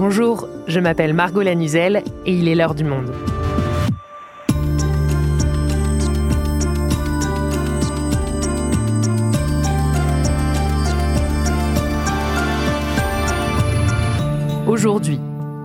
Bonjour, 0.00 0.46
je 0.68 0.78
m'appelle 0.78 1.12
Margot 1.12 1.42
Lanuzel 1.42 2.04
et 2.24 2.32
il 2.32 2.46
est 2.46 2.54
l'heure 2.54 2.76
du 2.76 2.84
monde. 2.84 3.12
Aujourd'hui, 14.68 15.18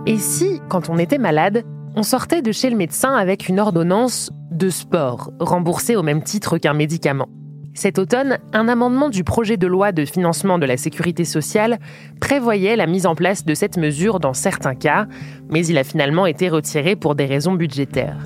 et 0.04 0.18
si, 0.18 0.60
quand 0.68 0.90
on 0.90 0.98
était 0.98 1.18
malade, 1.18 1.62
on 1.94 2.02
sortait 2.02 2.42
de 2.42 2.50
chez 2.50 2.70
le 2.70 2.76
médecin 2.76 3.14
avec 3.14 3.48
une 3.48 3.60
ordonnance 3.60 4.32
de 4.50 4.68
sport, 4.68 5.30
remboursée 5.38 5.94
au 5.94 6.02
même 6.02 6.24
titre 6.24 6.58
qu'un 6.58 6.74
médicament? 6.74 7.28
Cet 7.74 7.98
automne, 7.98 8.38
un 8.52 8.68
amendement 8.68 9.08
du 9.08 9.24
projet 9.24 9.56
de 9.56 9.66
loi 9.66 9.90
de 9.90 10.04
financement 10.04 10.58
de 10.58 10.66
la 10.66 10.76
sécurité 10.76 11.24
sociale 11.24 11.80
prévoyait 12.20 12.76
la 12.76 12.86
mise 12.86 13.04
en 13.04 13.16
place 13.16 13.44
de 13.44 13.54
cette 13.54 13.76
mesure 13.76 14.20
dans 14.20 14.32
certains 14.32 14.76
cas, 14.76 15.08
mais 15.50 15.66
il 15.66 15.76
a 15.76 15.84
finalement 15.84 16.26
été 16.26 16.48
retiré 16.48 16.94
pour 16.94 17.16
des 17.16 17.26
raisons 17.26 17.54
budgétaires. 17.54 18.18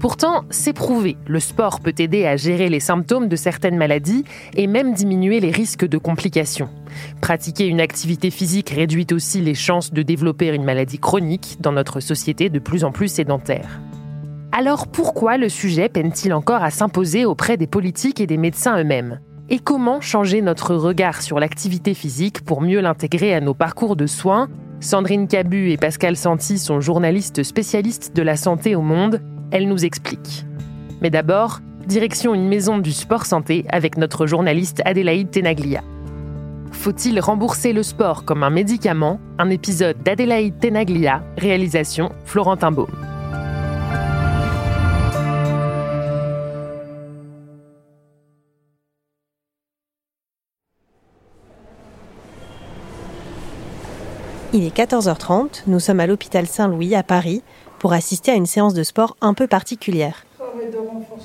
Pourtant, 0.00 0.44
c'est 0.48 0.72
prouvé, 0.72 1.16
le 1.26 1.40
sport 1.40 1.80
peut 1.80 1.94
aider 1.98 2.24
à 2.24 2.36
gérer 2.36 2.68
les 2.68 2.80
symptômes 2.80 3.28
de 3.28 3.36
certaines 3.36 3.76
maladies 3.76 4.24
et 4.56 4.68
même 4.68 4.94
diminuer 4.94 5.40
les 5.40 5.50
risques 5.50 5.86
de 5.86 5.98
complications. 5.98 6.70
Pratiquer 7.20 7.66
une 7.66 7.80
activité 7.80 8.30
physique 8.30 8.70
réduit 8.70 9.08
aussi 9.12 9.40
les 9.40 9.54
chances 9.54 9.92
de 9.92 10.02
développer 10.02 10.54
une 10.54 10.64
maladie 10.64 10.98
chronique 10.98 11.56
dans 11.60 11.72
notre 11.72 12.00
société 12.00 12.48
de 12.48 12.60
plus 12.60 12.84
en 12.84 12.92
plus 12.92 13.08
sédentaire. 13.08 13.80
Alors 14.60 14.88
pourquoi 14.88 15.36
le 15.36 15.48
sujet 15.48 15.88
peine-t-il 15.88 16.34
encore 16.34 16.64
à 16.64 16.72
s'imposer 16.72 17.24
auprès 17.24 17.56
des 17.56 17.68
politiques 17.68 18.20
et 18.20 18.26
des 18.26 18.36
médecins 18.36 18.76
eux-mêmes? 18.76 19.20
Et 19.50 19.60
comment 19.60 20.00
changer 20.00 20.42
notre 20.42 20.74
regard 20.74 21.22
sur 21.22 21.38
l'activité 21.38 21.94
physique 21.94 22.44
pour 22.44 22.60
mieux 22.60 22.80
l'intégrer 22.80 23.32
à 23.32 23.40
nos 23.40 23.54
parcours 23.54 23.94
de 23.94 24.08
soins? 24.08 24.48
Sandrine 24.80 25.28
Cabu 25.28 25.70
et 25.70 25.76
Pascal 25.76 26.16
Santi 26.16 26.58
sont 26.58 26.80
journalistes 26.80 27.44
spécialistes 27.44 28.16
de 28.16 28.22
la 28.22 28.36
santé 28.36 28.74
au 28.74 28.82
monde. 28.82 29.22
Elles 29.52 29.68
nous 29.68 29.84
expliquent. 29.84 30.44
Mais 31.02 31.10
d'abord, 31.10 31.60
direction 31.86 32.34
une 32.34 32.48
maison 32.48 32.78
du 32.78 32.90
sport 32.90 33.26
santé 33.26 33.64
avec 33.68 33.96
notre 33.96 34.26
journaliste 34.26 34.82
Adélaïde 34.84 35.30
Tenaglia. 35.30 35.84
Faut-il 36.72 37.20
rembourser 37.20 37.72
le 37.72 37.84
sport 37.84 38.24
comme 38.24 38.42
un 38.42 38.50
médicament? 38.50 39.20
Un 39.38 39.50
épisode 39.50 40.02
d'Adélaïde 40.02 40.58
Tenaglia, 40.58 41.22
réalisation 41.36 42.10
Florentin 42.24 42.72
Baume. 42.72 43.17
Il 54.54 54.64
est 54.64 54.74
14h30, 54.74 55.64
nous 55.66 55.78
sommes 55.78 56.00
à 56.00 56.06
l'hôpital 56.06 56.46
Saint-Louis 56.46 56.94
à 56.94 57.02
Paris 57.02 57.42
pour 57.78 57.92
assister 57.92 58.30
à 58.30 58.34
une 58.34 58.46
séance 58.46 58.72
de 58.72 58.82
sport 58.82 59.16
un 59.20 59.34
peu 59.34 59.46
particulière. 59.46 60.24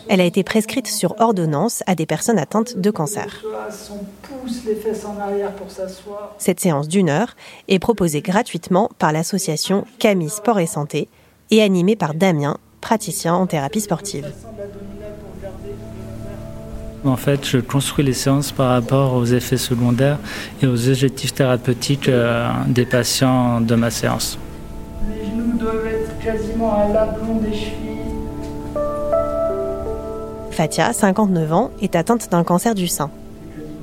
Elle 0.10 0.20
a 0.20 0.26
été 0.26 0.44
prescrite 0.44 0.88
sur 0.88 1.16
ordonnance 1.20 1.84
à 1.88 1.96
des 1.96 2.06
personnes 2.06 2.38
atteintes 2.38 2.78
de 2.78 2.92
cancer. 2.92 3.42
Cette 6.38 6.60
séance 6.60 6.88
d'une 6.90 7.10
heure 7.10 7.36
est 7.70 7.80
proposée 7.80 8.22
gratuitement 8.22 8.90
par 9.00 9.14
l'association 9.14 9.86
Camille 10.00 10.30
Sport 10.30 10.60
et 10.60 10.68
Santé 10.68 11.08
et 11.50 11.62
animée 11.62 11.96
par 11.96 12.14
Damien, 12.16 12.58
praticien 12.82 13.36
en 13.36 13.48
thérapie 13.48 13.82
sportive. 13.82 14.32
En 17.06 17.18
fait, 17.18 17.46
je 17.46 17.58
construis 17.58 18.06
les 18.06 18.14
séances 18.14 18.54
par 18.54 18.70
rapport 18.70 19.14
aux 19.14 19.26
effets 19.26 19.58
secondaires 19.58 20.20
et 20.62 20.68
aux 20.68 20.88
objectifs 20.88 21.34
thérapeutiques 21.34 22.08
euh, 22.08 22.50
des 22.68 22.86
patients 22.86 23.60
de 23.60 23.76
ma 23.76 23.90
séance. 23.90 24.38
Les 25.10 25.26
genoux 25.26 25.58
doivent 25.58 25.86
être 25.86 26.18
quasiment 26.20 26.74
à 26.74 26.88
l'aplomb 26.88 27.42
des 27.42 27.54
chevilles. 27.54 27.74
Fatia, 30.52 30.94
59 30.94 31.52
ans, 31.52 31.72
est 31.82 31.96
atteinte 31.96 32.32
d'un 32.32 32.44
cancer 32.44 32.74
du 32.74 32.88
sein. 32.88 33.10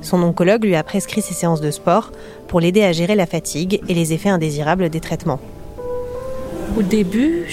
Son 0.01 0.23
oncologue 0.23 0.63
lui 0.63 0.75
a 0.75 0.83
prescrit 0.83 1.21
ces 1.21 1.35
séances 1.35 1.61
de 1.61 1.69
sport 1.69 2.11
pour 2.47 2.59
l'aider 2.59 2.83
à 2.83 2.91
gérer 2.91 3.13
la 3.13 3.27
fatigue 3.27 3.81
et 3.87 3.93
les 3.93 4.13
effets 4.13 4.29
indésirables 4.29 4.89
des 4.89 4.99
traitements. 4.99 5.39
Au 6.77 6.81
début, 6.81 7.45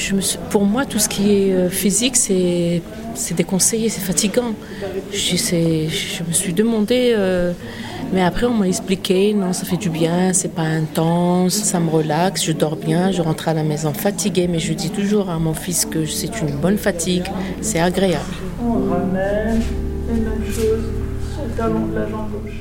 pour 0.51 0.65
moi, 0.65 0.85
tout 0.85 0.99
ce 0.99 1.09
qui 1.09 1.33
est 1.33 1.53
euh, 1.53 1.69
physique, 1.69 2.17
c'est 2.17 2.83
déconseillé, 3.37 3.89
c'est 3.89 4.01
fatigant. 4.01 4.55
Je, 5.13 6.23
me 6.25 6.33
suis 6.33 6.53
demandé, 6.53 7.15
euh, 7.17 7.53
mais 8.13 8.23
après 8.23 8.47
on 8.47 8.55
m'a 8.55 8.69
expliqué, 8.69 9.35
non, 9.35 9.53
ça 9.53 9.65
fait 9.65 9.77
du 9.77 9.91
bien, 9.91 10.33
c'est 10.33 10.55
pas 10.55 10.63
intense, 10.63 11.55
ça 11.55 11.81
me 11.81 11.91
relaxe, 11.91 12.45
je 12.45 12.53
dors 12.53 12.77
bien, 12.77 13.11
je 13.11 13.21
rentre 13.23 13.49
à 13.49 13.55
la 13.55 13.65
maison 13.65 13.93
fatiguée, 13.93 14.49
mais 14.49 14.61
je 14.61 14.73
dis 14.73 14.91
toujours 14.91 15.31
à 15.31 15.39
mon 15.39 15.55
fils 15.55 15.85
que 15.85 16.07
c'est 16.07 16.41
une 16.41 16.57
bonne 16.57 16.79
fatigue, 16.79 17.25
c'est 17.61 17.81
agréable. 17.81 18.25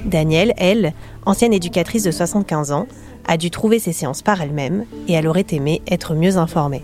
Danielle, 0.05 0.53
elle, 0.57 0.93
ancienne 1.25 1.53
éducatrice 1.53 2.03
de 2.03 2.11
75 2.11 2.71
ans, 2.71 2.87
a 3.27 3.37
dû 3.37 3.51
trouver 3.51 3.79
ses 3.79 3.91
séances 3.91 4.21
par 4.21 4.41
elle-même 4.41 4.85
et 5.07 5.13
elle 5.13 5.27
aurait 5.27 5.45
aimé 5.51 5.81
être 5.89 6.13
mieux 6.15 6.37
informée. 6.37 6.83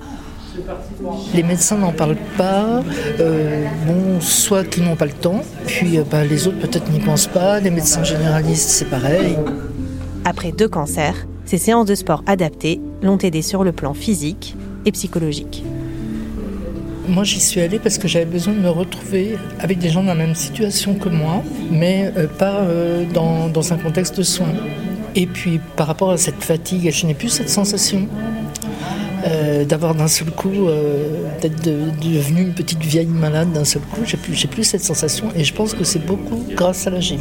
Les 1.33 1.43
médecins 1.43 1.77
n'en 1.77 1.91
parlent 1.91 2.17
pas, 2.37 2.83
euh, 3.19 3.65
bon, 3.87 4.21
soit 4.21 4.63
qu'ils 4.63 4.83
n'ont 4.83 4.95
pas 4.95 5.05
le 5.05 5.11
temps, 5.11 5.41
puis 5.65 5.97
euh, 5.97 6.03
bah, 6.09 6.23
les 6.23 6.47
autres 6.47 6.59
peut-être 6.59 6.91
n'y 6.91 6.99
pensent 6.99 7.27
pas, 7.27 7.59
les 7.59 7.71
médecins 7.71 8.03
généralistes 8.03 8.69
c'est 8.69 8.89
pareil. 8.89 9.35
Après 10.25 10.51
deux 10.51 10.67
cancers, 10.67 11.25
ces 11.45 11.57
séances 11.57 11.87
de 11.87 11.95
sport 11.95 12.23
adaptées 12.27 12.79
l'ont 13.01 13.17
aidé 13.17 13.41
sur 13.41 13.63
le 13.63 13.71
plan 13.71 13.93
physique 13.93 14.55
et 14.85 14.91
psychologique. 14.91 15.63
Moi, 17.07 17.25
j'y 17.25 17.41
suis 17.41 17.59
allée 17.59 17.79
parce 17.79 17.97
que 17.97 18.07
j'avais 18.07 18.25
besoin 18.25 18.53
de 18.53 18.59
me 18.59 18.69
retrouver 18.69 19.37
avec 19.59 19.79
des 19.79 19.89
gens 19.89 20.03
dans 20.03 20.13
la 20.13 20.25
même 20.25 20.35
situation 20.35 20.93
que 20.93 21.09
moi, 21.09 21.41
mais 21.69 22.13
euh, 22.15 22.27
pas 22.27 22.65
dans, 23.13 23.49
dans, 23.49 23.73
un 23.73 23.77
contexte 23.77 24.17
de 24.17 24.23
soins. 24.23 24.53
Et 25.15 25.27
puis 25.27 25.59
par 25.75 25.87
rapport 25.87 26.11
à 26.11 26.17
cette 26.17 26.43
fatigue, 26.43 26.89
je 26.91 27.05
n'ai 27.05 27.13
plus 27.13 27.29
cette 27.29 27.49
sensation 27.49 28.07
euh, 29.25 29.63
d'avoir 29.63 29.95
d'un 29.95 30.07
seul 30.07 30.31
coup, 30.31 30.67
euh, 30.67 31.29
d'être 31.41 31.63
devenue 31.63 32.41
une 32.41 32.53
petite 32.53 32.81
vieille 32.81 33.07
malade 33.07 33.51
d'un 33.53 33.63
seul 33.63 33.81
coup. 33.83 34.01
J'ai 34.05 34.17
plus, 34.17 34.47
plus 34.47 34.63
cette 34.63 34.83
sensation 34.83 35.27
et 35.35 35.43
je 35.43 35.53
pense 35.53 35.73
que 35.73 35.83
c'est 35.83 36.05
beaucoup 36.05 36.43
grâce 36.49 36.87
à 36.87 36.89
la 36.89 36.99
gym. 36.99 37.19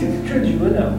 C'est 0.00 0.32
que 0.32 0.44
du 0.44 0.52
bonheur. 0.54 0.92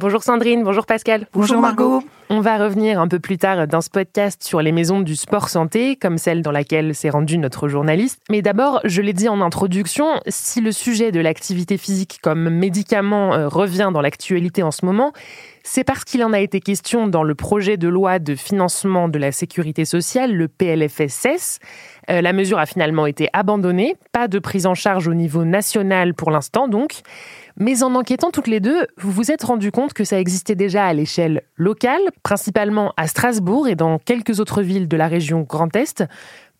Bonjour 0.00 0.22
Sandrine, 0.22 0.64
bonjour 0.64 0.86
Pascal. 0.86 1.26
Bonjour 1.34 1.60
Margot. 1.60 2.02
On 2.32 2.38
va 2.38 2.58
revenir 2.58 3.00
un 3.00 3.08
peu 3.08 3.18
plus 3.18 3.38
tard 3.38 3.66
dans 3.66 3.80
ce 3.80 3.90
podcast 3.90 4.44
sur 4.44 4.62
les 4.62 4.70
maisons 4.70 5.00
du 5.00 5.16
sport 5.16 5.48
santé, 5.48 5.96
comme 5.96 6.16
celle 6.16 6.42
dans 6.42 6.52
laquelle 6.52 6.94
s'est 6.94 7.10
rendu 7.10 7.38
notre 7.38 7.66
journaliste. 7.66 8.22
Mais 8.30 8.40
d'abord, 8.40 8.80
je 8.84 9.02
l'ai 9.02 9.12
dit 9.12 9.28
en 9.28 9.40
introduction, 9.40 10.20
si 10.28 10.60
le 10.60 10.70
sujet 10.70 11.10
de 11.10 11.18
l'activité 11.18 11.76
physique 11.76 12.20
comme 12.22 12.48
médicament 12.48 13.34
euh, 13.34 13.48
revient 13.48 13.90
dans 13.92 14.00
l'actualité 14.00 14.62
en 14.62 14.70
ce 14.70 14.86
moment, 14.86 15.12
c'est 15.64 15.82
parce 15.82 16.04
qu'il 16.04 16.22
en 16.22 16.32
a 16.32 16.38
été 16.38 16.60
question 16.60 17.08
dans 17.08 17.24
le 17.24 17.34
projet 17.34 17.76
de 17.76 17.88
loi 17.88 18.20
de 18.20 18.36
financement 18.36 19.08
de 19.08 19.18
la 19.18 19.32
sécurité 19.32 19.84
sociale, 19.84 20.32
le 20.32 20.46
PLFSS. 20.46 21.58
Euh, 22.10 22.20
la 22.20 22.32
mesure 22.32 22.58
a 22.58 22.66
finalement 22.66 23.06
été 23.06 23.28
abandonnée, 23.32 23.96
pas 24.12 24.28
de 24.28 24.38
prise 24.38 24.66
en 24.66 24.74
charge 24.74 25.08
au 25.08 25.14
niveau 25.14 25.44
national 25.44 26.14
pour 26.14 26.30
l'instant 26.30 26.68
donc. 26.68 27.02
Mais 27.56 27.82
en 27.82 27.94
enquêtant 27.94 28.30
toutes 28.30 28.46
les 28.46 28.60
deux, 28.60 28.86
vous 28.96 29.10
vous 29.10 29.30
êtes 29.30 29.42
rendu 29.42 29.70
compte 29.70 29.92
que 29.92 30.04
ça 30.04 30.18
existait 30.18 30.54
déjà 30.54 30.86
à 30.86 30.92
l'échelle 30.94 31.42
locale, 31.56 32.00
principalement 32.22 32.92
à 32.96 33.06
Strasbourg 33.06 33.68
et 33.68 33.74
dans 33.74 33.98
quelques 33.98 34.40
autres 34.40 34.62
villes 34.62 34.88
de 34.88 34.96
la 34.96 35.08
région 35.08 35.42
Grand 35.42 35.74
Est. 35.76 36.04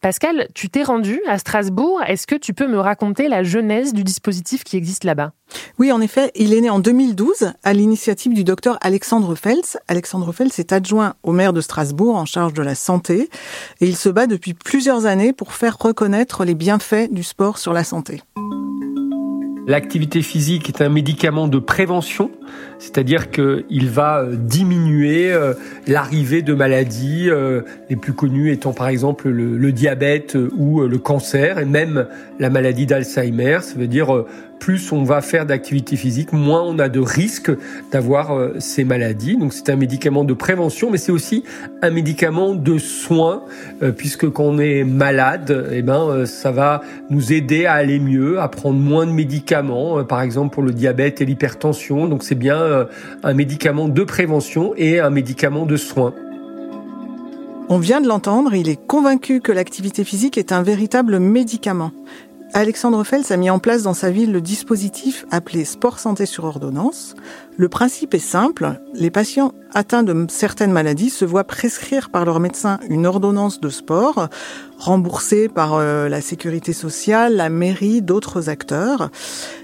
Pascal, 0.00 0.48
tu 0.54 0.70
t'es 0.70 0.82
rendu 0.82 1.20
à 1.28 1.38
Strasbourg. 1.38 2.00
Est-ce 2.06 2.26
que 2.26 2.34
tu 2.34 2.54
peux 2.54 2.66
me 2.66 2.78
raconter 2.78 3.28
la 3.28 3.42
genèse 3.42 3.92
du 3.92 4.02
dispositif 4.02 4.64
qui 4.64 4.78
existe 4.78 5.04
là-bas? 5.04 5.32
Oui, 5.78 5.92
en 5.92 6.00
effet, 6.00 6.30
il 6.34 6.54
est 6.54 6.60
né 6.62 6.70
en 6.70 6.78
2012 6.78 7.52
à 7.62 7.72
l'initiative 7.74 8.32
du 8.32 8.42
docteur 8.42 8.78
Alexandre 8.80 9.34
Fels. 9.34 9.78
Alexandre 9.88 10.32
Fels 10.32 10.52
est 10.56 10.72
adjoint 10.72 11.16
au 11.22 11.32
maire 11.32 11.52
de 11.52 11.60
Strasbourg 11.60 12.16
en 12.16 12.24
charge 12.24 12.54
de 12.54 12.62
la 12.62 12.74
santé 12.74 13.28
et 13.82 13.86
il 13.86 13.96
se 13.96 14.08
bat 14.08 14.26
depuis 14.26 14.54
plusieurs 14.54 15.04
années 15.04 15.34
pour 15.34 15.52
faire 15.52 15.76
reconnaître 15.78 16.46
les 16.46 16.54
bienfaits 16.54 17.12
du 17.12 17.22
sport 17.22 17.58
sur 17.58 17.74
la 17.74 17.84
santé. 17.84 18.22
L'activité 19.66 20.22
physique 20.22 20.68
est 20.68 20.80
un 20.82 20.88
médicament 20.88 21.46
de 21.46 21.58
prévention, 21.58 22.30
c'est-à-dire 22.78 23.30
qu'il 23.30 23.88
va 23.88 24.20
euh, 24.20 24.36
diminuer 24.36 25.32
euh, 25.32 25.52
l'arrivée 25.86 26.40
de 26.40 26.54
maladies, 26.54 27.28
euh, 27.28 27.62
les 27.90 27.96
plus 27.96 28.14
connues 28.14 28.50
étant 28.50 28.72
par 28.72 28.88
exemple 28.88 29.28
le, 29.28 29.72
diabète 29.72 30.36
ou 30.56 30.80
le 30.80 30.98
cancer, 30.98 31.58
et 31.58 31.64
même 31.66 32.06
la 32.38 32.50
maladie 32.50 32.86
d'Alzheimer. 32.86 33.58
Ça 33.60 33.78
veut 33.78 33.86
dire 33.86 34.24
plus 34.60 34.92
on 34.92 35.02
va 35.02 35.22
faire 35.22 35.46
d'activité 35.46 35.96
physique, 35.96 36.32
moins 36.32 36.62
on 36.62 36.78
a 36.78 36.88
de 36.88 37.00
risques 37.00 37.50
d'avoir 37.90 38.32
euh, 38.32 38.54
ces 38.60 38.84
maladies. 38.84 39.36
Donc 39.36 39.52
c'est 39.52 39.70
un 39.70 39.76
médicament 39.76 40.22
de 40.22 40.34
prévention, 40.34 40.90
mais 40.90 40.98
c'est 40.98 41.10
aussi 41.10 41.42
un 41.82 41.90
médicament 41.90 42.54
de 42.54 42.78
soin, 42.78 43.42
euh, 43.82 43.90
puisque 43.90 44.30
quand 44.30 44.44
on 44.44 44.58
est 44.58 44.84
malade, 44.84 45.68
eh 45.72 45.82
ben 45.82 46.02
euh, 46.02 46.26
ça 46.26 46.52
va 46.52 46.82
nous 47.08 47.32
aider 47.32 47.66
à 47.66 47.72
aller 47.72 47.98
mieux, 47.98 48.38
à 48.38 48.48
prendre 48.48 48.78
moins 48.78 49.06
de 49.06 49.12
médicaments, 49.12 50.04
par 50.04 50.20
exemple 50.20 50.54
pour 50.54 50.62
le 50.62 50.72
diabète 50.72 51.20
et 51.20 51.24
l'hypertension. 51.24 52.06
Donc 52.06 52.22
c'est 52.22 52.34
bien 52.34 52.86
un 53.22 53.34
médicament 53.34 53.88
de 53.88 54.04
prévention 54.04 54.74
et 54.76 55.00
un 55.00 55.10
médicament 55.10 55.64
de 55.64 55.76
soin. 55.76 56.12
On 57.72 57.78
vient 57.78 58.00
de 58.00 58.08
l'entendre, 58.08 58.54
il 58.54 58.68
est 58.68 58.84
convaincu 58.84 59.40
que 59.40 59.52
l'activité 59.52 60.04
physique 60.04 60.36
est 60.36 60.52
un 60.52 60.62
véritable 60.62 61.20
médicament. 61.20 61.92
Alexandre 62.52 63.04
Fels 63.04 63.32
a 63.32 63.36
mis 63.36 63.48
en 63.48 63.60
place 63.60 63.84
dans 63.84 63.94
sa 63.94 64.10
ville 64.10 64.32
le 64.32 64.40
dispositif 64.40 65.24
appelé 65.30 65.64
Sport 65.64 66.00
Santé 66.00 66.26
sur 66.26 66.44
ordonnance. 66.44 67.14
Le 67.56 67.68
principe 67.68 68.12
est 68.12 68.18
simple, 68.18 68.80
les 68.92 69.10
patients 69.10 69.52
atteints 69.72 70.02
de 70.02 70.26
certaines 70.28 70.72
maladies 70.72 71.10
se 71.10 71.24
voient 71.24 71.44
prescrire 71.44 72.10
par 72.10 72.24
leur 72.24 72.40
médecin 72.40 72.80
une 72.88 73.06
ordonnance 73.06 73.60
de 73.60 73.68
sport, 73.68 74.28
remboursée 74.78 75.48
par 75.48 75.74
euh, 75.74 76.08
la 76.08 76.20
sécurité 76.20 76.72
sociale, 76.72 77.36
la 77.36 77.50
mairie, 77.50 78.02
d'autres 78.02 78.48
acteurs. 78.48 79.10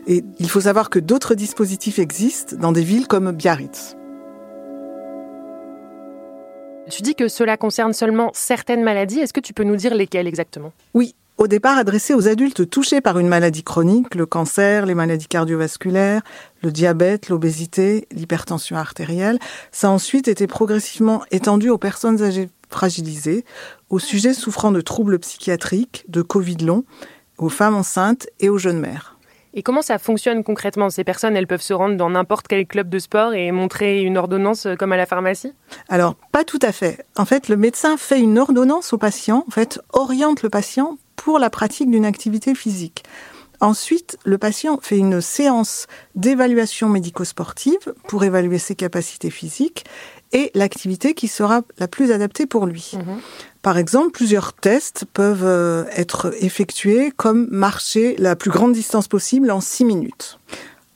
Et 0.06 0.22
il 0.38 0.48
faut 0.48 0.60
savoir 0.60 0.88
que 0.88 1.00
d'autres 1.00 1.34
dispositifs 1.34 1.98
existent 1.98 2.56
dans 2.56 2.70
des 2.70 2.84
villes 2.84 3.08
comme 3.08 3.32
Biarritz. 3.32 3.96
Tu 6.88 7.02
dis 7.02 7.16
que 7.16 7.26
cela 7.26 7.56
concerne 7.56 7.92
seulement 7.92 8.30
certaines 8.32 8.84
maladies. 8.84 9.18
Est-ce 9.18 9.32
que 9.32 9.40
tu 9.40 9.52
peux 9.52 9.64
nous 9.64 9.74
dire 9.74 9.92
lesquelles 9.92 10.28
exactement? 10.28 10.72
Oui, 10.94 11.16
au 11.38 11.46
départ 11.48 11.76
adressé 11.78 12.14
aux 12.14 12.28
adultes 12.28 12.68
touchés 12.68 13.00
par 13.00 13.18
une 13.18 13.28
maladie 13.28 13.62
chronique, 13.62 14.14
le 14.14 14.26
cancer, 14.26 14.86
les 14.86 14.94
maladies 14.94 15.28
cardiovasculaires, 15.28 16.22
le 16.62 16.70
diabète, 16.70 17.28
l'obésité, 17.28 18.08
l'hypertension 18.10 18.76
artérielle. 18.76 19.38
Ça 19.70 19.88
a 19.88 19.90
ensuite 19.90 20.28
été 20.28 20.46
progressivement 20.46 21.22
étendu 21.30 21.68
aux 21.68 21.78
personnes 21.78 22.22
âgées 22.22 22.48
fragilisées, 22.70 23.44
aux 23.90 23.98
sujets 23.98 24.34
souffrant 24.34 24.72
de 24.72 24.80
troubles 24.80 25.18
psychiatriques, 25.18 26.04
de 26.08 26.22
Covid 26.22 26.56
long, 26.56 26.84
aux 27.38 27.48
femmes 27.48 27.74
enceintes 27.74 28.26
et 28.40 28.48
aux 28.48 28.58
jeunes 28.58 28.80
mères. 28.80 29.16
Et 29.54 29.62
comment 29.62 29.80
ça 29.80 29.98
fonctionne 29.98 30.44
concrètement? 30.44 30.90
Ces 30.90 31.02
personnes, 31.02 31.34
elles 31.34 31.46
peuvent 31.46 31.62
se 31.62 31.72
rendre 31.72 31.96
dans 31.96 32.10
n'importe 32.10 32.46
quel 32.46 32.66
club 32.66 32.90
de 32.90 32.98
sport 32.98 33.32
et 33.32 33.50
montrer 33.52 34.02
une 34.02 34.18
ordonnance 34.18 34.66
euh, 34.66 34.76
comme 34.76 34.92
à 34.92 34.98
la 34.98 35.06
pharmacie? 35.06 35.54
Alors, 35.88 36.14
pas 36.30 36.44
tout 36.44 36.58
à 36.60 36.72
fait. 36.72 37.06
En 37.16 37.24
fait, 37.24 37.48
le 37.48 37.56
médecin 37.56 37.96
fait 37.96 38.20
une 38.20 38.38
ordonnance 38.38 38.92
au 38.92 38.98
patient, 38.98 39.44
en 39.48 39.50
fait, 39.50 39.80
oriente 39.94 40.42
le 40.42 40.50
patient 40.50 40.98
pour 41.16 41.38
la 41.38 41.50
pratique 41.50 41.90
d'une 41.90 42.04
activité 42.04 42.54
physique. 42.54 43.04
Ensuite, 43.60 44.18
le 44.24 44.38
patient 44.38 44.78
fait 44.82 44.98
une 44.98 45.20
séance 45.20 45.86
d'évaluation 46.14 46.88
médico-sportive 46.88 47.94
pour 48.06 48.22
évaluer 48.24 48.58
ses 48.58 48.74
capacités 48.74 49.30
physiques 49.30 49.86
et 50.32 50.50
l'activité 50.54 51.14
qui 51.14 51.28
sera 51.28 51.62
la 51.78 51.88
plus 51.88 52.12
adaptée 52.12 52.46
pour 52.46 52.66
lui. 52.66 52.92
Mhm. 52.94 53.20
Par 53.62 53.78
exemple, 53.78 54.10
plusieurs 54.10 54.52
tests 54.52 55.06
peuvent 55.12 55.44
euh, 55.44 55.84
être 55.96 56.34
effectués 56.40 57.12
comme 57.16 57.48
marcher 57.50 58.14
la 58.18 58.36
plus 58.36 58.50
grande 58.50 58.72
distance 58.72 59.08
possible 59.08 59.50
en 59.50 59.60
6 59.60 59.84
minutes. 59.84 60.38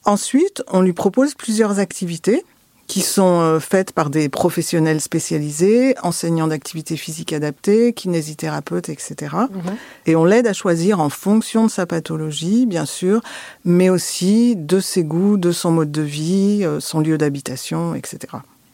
Ensuite, 0.04 0.62
on 0.68 0.80
lui 0.80 0.92
propose 0.92 1.34
plusieurs 1.34 1.78
activités 1.78 2.44
qui 2.90 3.02
sont 3.02 3.38
euh, 3.38 3.60
faites 3.60 3.92
par 3.92 4.10
des 4.10 4.28
professionnels 4.28 5.00
spécialisés, 5.00 5.94
enseignants 6.02 6.48
d'activité 6.48 6.96
physique 6.96 7.32
adaptée, 7.32 7.92
kinésithérapeutes, 7.92 8.88
etc. 8.88 9.14
Mhm. 9.48 9.76
Et 10.06 10.16
on 10.16 10.24
l'aide 10.24 10.48
à 10.48 10.52
choisir 10.52 10.98
en 10.98 11.08
fonction 11.08 11.66
de 11.66 11.70
sa 11.70 11.86
pathologie, 11.86 12.66
bien 12.66 12.86
sûr, 12.86 13.20
mais 13.64 13.90
aussi 13.90 14.56
de 14.56 14.80
ses 14.80 15.04
goûts, 15.04 15.36
de 15.36 15.52
son 15.52 15.70
mode 15.70 15.92
de 15.92 16.02
vie, 16.02 16.62
euh, 16.64 16.80
son 16.80 16.98
lieu 16.98 17.16
d'habitation, 17.16 17.94
etc. 17.94 18.18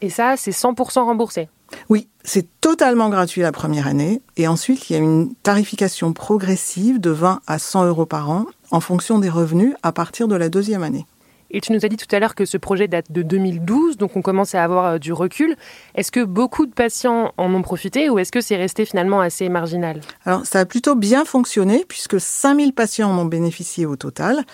Et 0.00 0.08
ça, 0.08 0.38
c'est 0.38 0.50
100% 0.50 1.04
remboursé 1.04 1.50
Oui, 1.90 2.08
c'est 2.24 2.46
totalement 2.62 3.10
gratuit 3.10 3.42
la 3.42 3.52
première 3.52 3.86
année. 3.86 4.22
Et 4.38 4.48
ensuite, 4.48 4.88
il 4.88 4.94
y 4.94 4.96
a 4.96 4.98
une 4.98 5.34
tarification 5.42 6.14
progressive 6.14 7.00
de 7.00 7.10
20 7.10 7.40
à 7.46 7.58
100 7.58 7.84
euros 7.84 8.06
par 8.06 8.30
an 8.30 8.46
en 8.70 8.80
fonction 8.80 9.18
des 9.18 9.28
revenus 9.28 9.74
à 9.82 9.92
partir 9.92 10.26
de 10.26 10.36
la 10.36 10.48
deuxième 10.48 10.82
année. 10.82 11.04
Et 11.50 11.60
tu 11.60 11.72
nous 11.72 11.84
as 11.84 11.88
dit 11.88 11.96
tout 11.96 12.14
à 12.14 12.18
l'heure 12.18 12.34
que 12.34 12.44
ce 12.44 12.56
projet 12.56 12.88
date 12.88 13.10
de 13.10 13.22
2012, 13.22 13.96
donc 13.96 14.16
on 14.16 14.22
commence 14.22 14.54
à 14.54 14.62
avoir 14.62 14.84
euh, 14.86 14.98
du 14.98 15.12
recul. 15.12 15.56
Est-ce 15.94 16.10
que 16.10 16.24
beaucoup 16.24 16.66
de 16.66 16.72
patients 16.72 17.32
en 17.36 17.54
ont 17.54 17.62
profité 17.62 18.10
ou 18.10 18.18
est-ce 18.18 18.32
que 18.32 18.40
c'est 18.40 18.56
resté 18.56 18.84
finalement 18.84 19.20
assez 19.20 19.48
marginal? 19.48 20.00
Alors 20.24 20.44
ça 20.46 20.60
a 20.60 20.66
plutôt 20.66 20.94
bien 20.94 21.24
fonctionné 21.24 21.84
puisque 21.88 22.20
5000 22.20 22.72
patients 22.72 23.10
en 23.10 23.18
ont 23.18 23.24
bénéficié 23.26 23.86
au 23.86 23.96
total. 23.96 24.44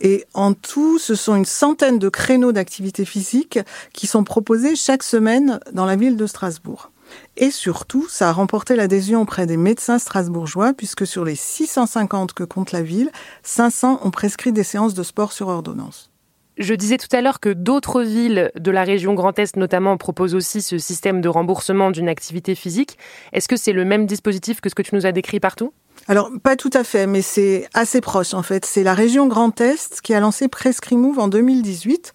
Et 0.00 0.24
en 0.34 0.54
tout, 0.54 0.98
ce 0.98 1.14
sont 1.14 1.36
une 1.36 1.44
centaine 1.44 1.98
de 1.98 2.08
créneaux 2.08 2.52
d'activité 2.52 3.04
physique 3.04 3.58
qui 3.92 4.06
sont 4.06 4.24
proposés 4.24 4.76
chaque 4.76 5.02
semaine 5.02 5.60
dans 5.72 5.86
la 5.86 5.96
ville 5.96 6.16
de 6.16 6.26
Strasbourg. 6.26 6.90
Et 7.36 7.50
surtout, 7.50 8.06
ça 8.08 8.28
a 8.28 8.32
remporté 8.32 8.76
l'adhésion 8.76 9.22
auprès 9.22 9.46
des 9.46 9.56
médecins 9.56 9.98
strasbourgeois, 9.98 10.72
puisque 10.72 11.06
sur 11.06 11.24
les 11.24 11.36
650 11.36 12.32
que 12.32 12.44
compte 12.44 12.72
la 12.72 12.82
ville, 12.82 13.10
500 13.42 14.00
ont 14.02 14.10
prescrit 14.10 14.52
des 14.52 14.62
séances 14.62 14.94
de 14.94 15.02
sport 15.02 15.32
sur 15.32 15.48
ordonnance. 15.48 16.10
Je 16.56 16.72
disais 16.74 16.98
tout 16.98 17.08
à 17.10 17.20
l'heure 17.20 17.40
que 17.40 17.48
d'autres 17.48 18.02
villes 18.02 18.52
de 18.54 18.70
la 18.70 18.84
région 18.84 19.14
Grand 19.14 19.36
Est 19.40 19.56
notamment 19.56 19.96
proposent 19.96 20.36
aussi 20.36 20.62
ce 20.62 20.78
système 20.78 21.20
de 21.20 21.28
remboursement 21.28 21.90
d'une 21.90 22.08
activité 22.08 22.54
physique. 22.54 22.96
Est-ce 23.32 23.48
que 23.48 23.56
c'est 23.56 23.72
le 23.72 23.84
même 23.84 24.06
dispositif 24.06 24.60
que 24.60 24.68
ce 24.68 24.76
que 24.76 24.82
tu 24.82 24.94
nous 24.94 25.04
as 25.04 25.10
décrit 25.10 25.40
partout? 25.40 25.72
Alors, 26.06 26.30
pas 26.42 26.54
tout 26.54 26.70
à 26.74 26.84
fait, 26.84 27.06
mais 27.06 27.22
c'est 27.22 27.66
assez 27.72 28.02
proche 28.02 28.34
en 28.34 28.42
fait. 28.42 28.66
C'est 28.66 28.82
la 28.82 28.92
région 28.92 29.26
Grand 29.26 29.58
Est 29.60 30.02
qui 30.02 30.12
a 30.12 30.20
lancé 30.20 30.48
Prescrimove 30.48 31.18
en 31.18 31.28
2018 31.28 32.12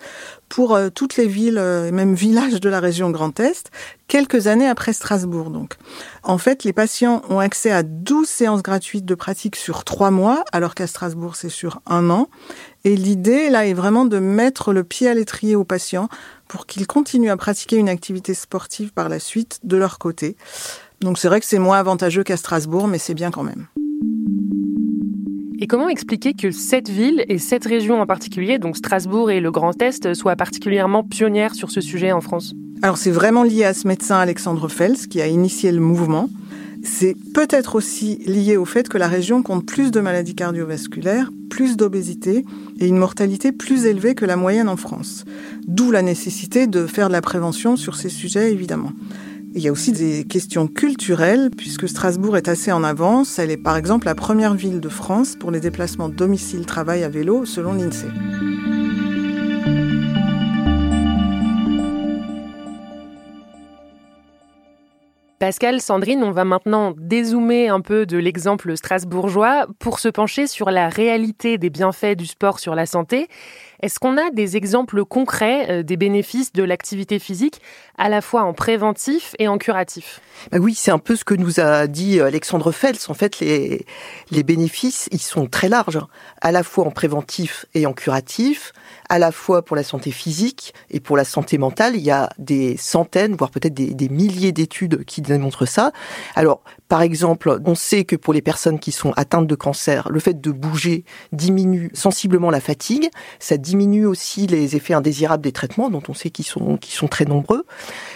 pour 0.47 0.75
euh, 0.75 0.89
toutes 0.89 1.17
les 1.17 1.25
villes 1.25 1.57
euh, 1.57 1.87
et 1.87 1.91
même 1.91 2.13
villages 2.13 2.59
de 2.59 2.69
la 2.69 2.79
région 2.79 3.09
Grand 3.09 3.39
Est, 3.39 3.71
quelques 4.07 4.45
années 4.45 4.67
après 4.67 4.93
Strasbourg 4.93 5.49
donc. 5.49 5.77
En 6.21 6.37
fait, 6.37 6.63
les 6.63 6.73
patients 6.73 7.23
ont 7.29 7.39
accès 7.39 7.71
à 7.71 7.81
12 7.81 8.27
séances 8.27 8.61
gratuites 8.61 9.05
de 9.05 9.15
pratique 9.15 9.55
sur 9.55 9.83
trois 9.83 10.11
mois, 10.11 10.43
alors 10.51 10.75
qu'à 10.75 10.85
Strasbourg 10.85 11.35
c'est 11.35 11.49
sur 11.49 11.81
un 11.87 12.11
an. 12.11 12.29
Et 12.83 12.95
l'idée 12.95 13.49
là 13.49 13.65
est 13.65 13.73
vraiment 13.73 14.05
de 14.05 14.19
mettre 14.19 14.71
le 14.71 14.83
pied 14.83 15.07
à 15.07 15.15
l'étrier 15.15 15.55
aux 15.55 15.63
patients 15.65 16.09
pour 16.47 16.67
qu'ils 16.67 16.85
continuent 16.85 17.31
à 17.31 17.37
pratiquer 17.37 17.77
une 17.77 17.89
activité 17.89 18.35
sportive 18.35 18.93
par 18.93 19.09
la 19.09 19.19
suite 19.19 19.59
de 19.63 19.77
leur 19.77 19.97
côté. 19.97 20.37
Donc 21.01 21.17
c'est 21.17 21.27
vrai 21.27 21.39
que 21.39 21.45
c'est 21.45 21.59
moins 21.59 21.79
avantageux 21.79 22.23
qu'à 22.23 22.37
Strasbourg, 22.37 22.87
mais 22.87 22.99
c'est 22.99 23.13
bien 23.13 23.31
quand 23.31 23.43
même. 23.43 23.67
Et 25.61 25.67
comment 25.67 25.89
expliquer 25.89 26.33
que 26.33 26.51
cette 26.51 26.87
ville 26.87 27.25
et 27.27 27.37
cette 27.37 27.65
région 27.65 27.99
en 27.99 28.05
particulier, 28.05 28.59
donc 28.59 28.77
Strasbourg 28.77 29.29
et 29.29 29.41
le 29.41 29.51
Grand 29.51 29.79
Est, 29.81 30.13
soient 30.13 30.37
particulièrement 30.37 31.03
pionnières 31.03 31.53
sur 31.53 31.69
ce 31.69 31.81
sujet 31.81 32.13
en 32.13 32.21
France? 32.21 32.53
Alors 32.81 32.97
c'est 32.97 33.11
vraiment 33.11 33.43
lié 33.43 33.65
à 33.65 33.73
ce 33.73 33.85
médecin 33.85 34.15
Alexandre 34.15 34.69
Fels 34.69 35.09
qui 35.09 35.19
a 35.19 35.27
initié 35.27 35.73
le 35.73 35.81
mouvement. 35.81 36.29
C'est 36.81 37.13
peut-être 37.33 37.75
aussi 37.75 38.19
lié 38.25 38.55
au 38.55 38.63
fait 38.63 38.87
que 38.87 38.97
la 38.97 39.09
région 39.09 39.43
compte 39.43 39.65
plus 39.65 39.91
de 39.91 39.99
maladies 39.99 40.33
cardiovasculaires, 40.33 41.29
plus 41.49 41.75
d'obésité 41.75 42.45
et 42.79 42.87
une 42.87 42.97
mortalité 42.97 43.51
plus 43.51 43.85
élevée 43.85 44.15
que 44.15 44.23
la 44.23 44.37
moyenne 44.37 44.69
en 44.69 44.77
France. 44.77 45.25
D'où 45.67 45.91
la 45.91 46.01
nécessité 46.01 46.67
de 46.67 46.87
faire 46.87 47.09
de 47.09 47.13
la 47.13 47.21
prévention 47.21 47.75
sur 47.75 47.97
ces 47.97 48.07
sujets, 48.07 48.53
évidemment. 48.53 48.93
Il 49.59 49.63
y 49.63 49.67
a 49.67 49.73
aussi 49.73 49.91
des 49.91 50.23
questions 50.23 50.67
culturelles, 50.67 51.49
puisque 51.51 51.89
Strasbourg 51.89 52.37
est 52.37 52.47
assez 52.47 52.71
en 52.71 52.81
avance. 52.81 53.39
Elle 53.39 53.51
est 53.51 53.57
par 53.57 53.75
exemple 53.75 54.05
la 54.05 54.15
première 54.15 54.53
ville 54.53 54.79
de 54.79 54.87
France 54.87 55.35
pour 55.37 55.51
les 55.51 55.59
déplacements 55.59 56.07
domicile-travail 56.07 57.03
à 57.03 57.09
vélo, 57.09 57.43
selon 57.43 57.73
l'INSEE. 57.73 58.48
Pascal, 65.49 65.81
Sandrine, 65.81 66.23
on 66.23 66.29
va 66.29 66.45
maintenant 66.45 66.93
dézoomer 66.95 67.69
un 67.69 67.81
peu 67.81 68.05
de 68.05 68.19
l'exemple 68.19 68.77
strasbourgeois 68.77 69.65
pour 69.79 69.97
se 69.97 70.07
pencher 70.07 70.45
sur 70.45 70.69
la 70.69 70.89
réalité 70.89 71.57
des 71.57 71.71
bienfaits 71.71 72.15
du 72.15 72.27
sport 72.27 72.59
sur 72.59 72.75
la 72.75 72.85
santé. 72.85 73.27
Est-ce 73.81 73.97
qu'on 73.97 74.17
a 74.17 74.29
des 74.29 74.57
exemples 74.57 75.03
concrets 75.05 75.71
euh, 75.71 75.83
des 75.83 75.97
bénéfices 75.97 76.53
de 76.53 76.61
l'activité 76.61 77.17
physique, 77.17 77.61
à 77.97 78.09
la 78.09 78.21
fois 78.21 78.43
en 78.43 78.53
préventif 78.53 79.35
et 79.39 79.47
en 79.47 79.57
curatif? 79.57 80.21
Bah 80.51 80.59
Oui, 80.59 80.75
c'est 80.75 80.91
un 80.91 80.99
peu 80.99 81.15
ce 81.15 81.23
que 81.23 81.33
nous 81.33 81.59
a 81.59 81.87
dit 81.87 82.21
Alexandre 82.21 82.71
Fels. 82.71 82.97
En 83.07 83.15
fait, 83.15 83.39
les, 83.39 83.85
bénéfices, 84.43 85.09
ils 85.11 85.21
sont 85.21 85.47
très 85.47 85.67
larges, 85.67 85.99
à 86.41 86.51
la 86.51 86.61
fois 86.61 86.85
en 86.85 86.91
préventif 86.91 87.65
et 87.73 87.87
en 87.87 87.93
curatif 87.93 88.71
à 89.09 89.19
la 89.19 89.31
fois 89.31 89.63
pour 89.63 89.75
la 89.75 89.83
santé 89.83 90.11
physique 90.11 90.73
et 90.89 90.99
pour 90.99 91.17
la 91.17 91.25
santé 91.25 91.57
mentale. 91.57 91.95
Il 91.95 92.01
y 92.01 92.11
a 92.11 92.29
des 92.37 92.77
centaines, 92.77 93.35
voire 93.35 93.51
peut-être 93.51 93.73
des, 93.73 94.09
milliers 94.09 94.51
d'études 94.51 95.03
qui 95.05 95.21
démontrent 95.21 95.65
ça. 95.65 95.91
Alors, 96.35 96.61
Par 96.89 97.03
exemple, 97.03 97.59
on 97.65 97.75
sait 97.75 98.03
que 98.03 98.15
pour 98.15 98.33
les 98.33 98.41
personnes 98.41 98.79
qui 98.79 98.91
sont 98.91 99.13
atteintes 99.15 99.45
de 99.45 99.53
cancer, 99.53 100.09
le 100.09 100.19
fait 100.19 100.41
de 100.41 100.51
bouger 100.51 101.05
diminue 101.31 101.91
sensiblement 101.93 102.49
la 102.49 102.59
fatigue. 102.59 103.09
Ça 103.37 103.57
diminue 103.57 104.07
aussi 104.07 104.47
les 104.47 104.75
effets 104.75 104.95
indésirables 104.95 105.43
des 105.43 105.51
traitements, 105.51 105.91
dont 105.91 106.01
on 106.09 106.15
sait 106.15 106.31
qu'ils 106.31 106.45
sont, 106.45 106.79
sont 106.83 107.07
très 107.07 107.25
nombreux. 107.25 107.63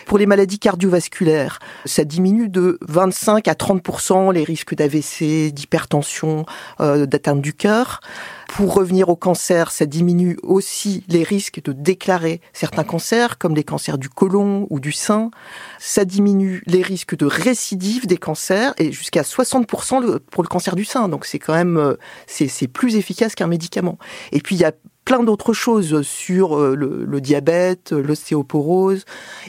Pour 0.08 0.18
les 0.18 0.26
maladies 0.26 0.58
cardiovasculaires, 0.58 1.60
ça 1.86 2.04
diminue 2.04 2.50
de 2.50 2.80
25 2.82 3.48
à 3.48 3.54
30% 3.54 4.34
les 4.34 4.44
risques 4.44 4.74
d'AVC, 4.74 5.52
d'hypertension, 5.52 6.48
euh, 6.82 7.06
d'atteinte 7.06 7.42
du 7.42 7.54
cœur. 7.54 8.00
Pour 8.48 8.76
revenir 8.76 9.10
au 9.10 9.16
cancer, 9.16 9.72
ça 9.72 9.88
diminue 9.88 10.38
aussi 10.44 11.04
les 11.08 11.24
risques 11.24 11.62
de 11.64 11.74
déclarer 11.74 12.40
certains 12.54 12.84
cancers, 12.84 13.40
comme 13.40 13.56
les 13.56 13.64
cancers 13.64 13.98
du 13.98 14.10
côlon 14.10 14.68
ou 14.70 14.80
du 14.80 14.92
sein. 14.92 15.32
Ça 15.80 16.06
diminue 16.06 16.62
les 16.68 16.84
risques 16.84 17.16
de 17.16 17.26
récidive 17.26 18.06
des 18.06 18.18
cancers 18.18 18.63
et 18.78 18.92
jusqu'à 18.92 19.22
60% 19.22 20.20
pour 20.20 20.44
le 20.44 20.48
cancer 20.48 20.76
du 20.76 20.86
sein. 20.86 21.10
Donc 21.10 21.26
c'est 21.26 21.40
quand 21.40 21.54
même 21.54 21.78
euh, 21.78 21.96
c'est 22.28 22.68
plus 22.68 22.96
efficace 22.96 23.36
qu'un 23.36 23.48
médicament. 23.48 23.98
Et 24.32 24.40
puis 24.40 24.56
il 24.56 24.62
y 24.62 24.66
a 24.66 24.72
plein 25.06 25.24
d'autres 25.24 25.54
choses 25.54 26.02
sur 26.04 26.58
euh, 26.58 26.76
le, 26.76 27.04
le 27.06 27.22
diabète, 27.22 27.92
l'ostéoporose, 27.92 29.04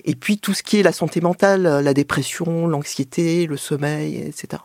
et 0.05 0.15
puis 0.15 0.39
tout 0.39 0.53
ce 0.53 0.63
qui 0.63 0.81
est 0.81 0.83
la 0.83 0.93
santé 0.93 1.21
mentale, 1.21 1.63
la 1.63 1.95
dépression, 1.95 2.67
l'anxiété, 2.67 3.47
le 3.47 3.57
sommeil, 3.57 4.17
etc. 4.17 4.63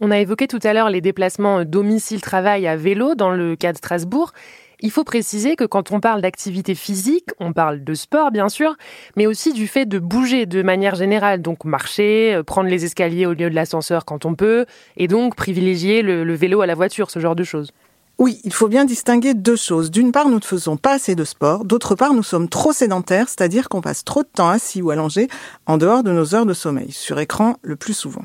On 0.00 0.10
a 0.10 0.18
évoqué 0.18 0.46
tout 0.46 0.60
à 0.62 0.74
l'heure 0.74 0.90
les 0.90 1.00
déplacements 1.00 1.64
domicile-travail 1.64 2.66
à 2.66 2.76
vélo 2.76 3.14
dans 3.14 3.30
le 3.30 3.56
cas 3.56 3.72
de 3.72 3.78
Strasbourg. 3.78 4.32
Il 4.80 4.90
faut 4.90 5.04
préciser 5.04 5.56
que 5.56 5.64
quand 5.64 5.90
on 5.90 6.00
parle 6.00 6.20
d'activité 6.20 6.74
physique, 6.74 7.30
on 7.40 7.52
parle 7.52 7.82
de 7.82 7.94
sport 7.94 8.30
bien 8.30 8.48
sûr, 8.48 8.76
mais 9.16 9.26
aussi 9.26 9.52
du 9.52 9.66
fait 9.66 9.86
de 9.86 9.98
bouger 9.98 10.44
de 10.44 10.62
manière 10.62 10.94
générale, 10.94 11.40
donc 11.40 11.64
marcher, 11.64 12.34
euh, 12.34 12.42
prendre 12.42 12.68
les 12.68 12.84
escaliers 12.84 13.26
au 13.26 13.32
lieu 13.32 13.48
de 13.48 13.54
l'ascenseur 13.54 14.04
quand 14.04 14.26
on 14.26 14.34
peut, 14.34 14.66
et 14.96 15.08
donc 15.08 15.34
privilégier 15.34 16.02
le, 16.02 16.34
vélo 16.34 16.60
à 16.60 16.66
la 16.66 16.74
voiture, 16.74 17.10
ce 17.10 17.18
genre 17.18 17.36
de 17.36 17.44
choses. 17.44 17.72
Oui, 18.18 18.40
il 18.44 18.52
faut 18.52 18.68
bien 18.68 18.84
distinguer 18.84 19.34
deux 19.34 19.56
choses. 19.56 19.90
D'une 19.90 20.12
part, 20.12 20.28
nous 20.28 20.36
ne 20.36 20.44
faisons 20.44 20.76
pas 20.76 20.94
assez 20.94 21.14
de 21.14 21.24
sport. 21.24 21.64
D'autre 21.64 21.94
part, 21.94 22.14
nous 22.14 22.22
sommes 22.22 22.48
trop 22.48 22.72
sédentaires, 22.72 23.28
c'est-à-dire 23.28 23.68
qu'on 23.68 23.82
passe 23.82 24.04
trop 24.04 24.22
de 24.22 24.28
temps 24.28 24.48
assis 24.48 24.80
ou 24.80 24.90
allongé 24.90 25.28
en 25.66 25.76
dehors 25.76 26.02
de 26.02 26.12
nos 26.12 26.34
heures 26.34 26.46
de 26.46 26.54
sommeil, 26.54 26.92
sur 26.92 27.18
écran 27.18 27.56
le 27.62 27.76
plus 27.76 27.94
souvent. 27.94 28.22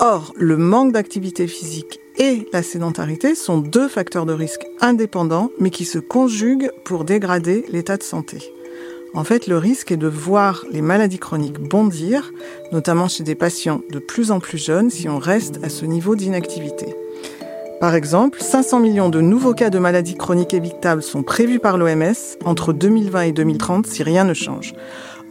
Or, 0.00 0.32
le 0.36 0.56
manque 0.56 0.92
d'activité 0.92 1.48
physique 1.48 1.98
et 2.18 2.46
la 2.52 2.62
sédentarité 2.62 3.34
sont 3.34 3.58
deux 3.58 3.88
facteurs 3.88 4.26
de 4.26 4.32
risque 4.32 4.64
indépendants, 4.80 5.50
mais 5.58 5.70
qui 5.70 5.84
se 5.84 5.98
conjuguent 5.98 6.70
pour 6.84 7.04
dégrader 7.04 7.64
l'état 7.72 7.96
de 7.96 8.04
santé. 8.04 8.38
En 9.12 9.24
fait, 9.24 9.48
le 9.48 9.58
risque 9.58 9.90
est 9.90 9.96
de 9.96 10.06
voir 10.06 10.64
les 10.70 10.82
maladies 10.82 11.18
chroniques 11.18 11.58
bondir, 11.58 12.32
notamment 12.70 13.08
chez 13.08 13.24
des 13.24 13.34
patients 13.34 13.80
de 13.90 13.98
plus 13.98 14.30
en 14.30 14.38
plus 14.38 14.58
jeunes, 14.58 14.90
si 14.90 15.08
on 15.08 15.18
reste 15.18 15.58
à 15.64 15.68
ce 15.68 15.84
niveau 15.84 16.14
d'inactivité. 16.14 16.94
Par 17.80 17.96
exemple, 17.96 18.40
500 18.40 18.78
millions 18.78 19.08
de 19.08 19.20
nouveaux 19.20 19.54
cas 19.54 19.70
de 19.70 19.80
maladies 19.80 20.16
chroniques 20.16 20.54
évitables 20.54 21.02
sont 21.02 21.24
prévus 21.24 21.58
par 21.58 21.76
l'OMS 21.76 22.36
entre 22.44 22.72
2020 22.72 23.20
et 23.22 23.32
2030 23.32 23.86
si 23.86 24.04
rien 24.04 24.22
ne 24.22 24.34
change. 24.34 24.74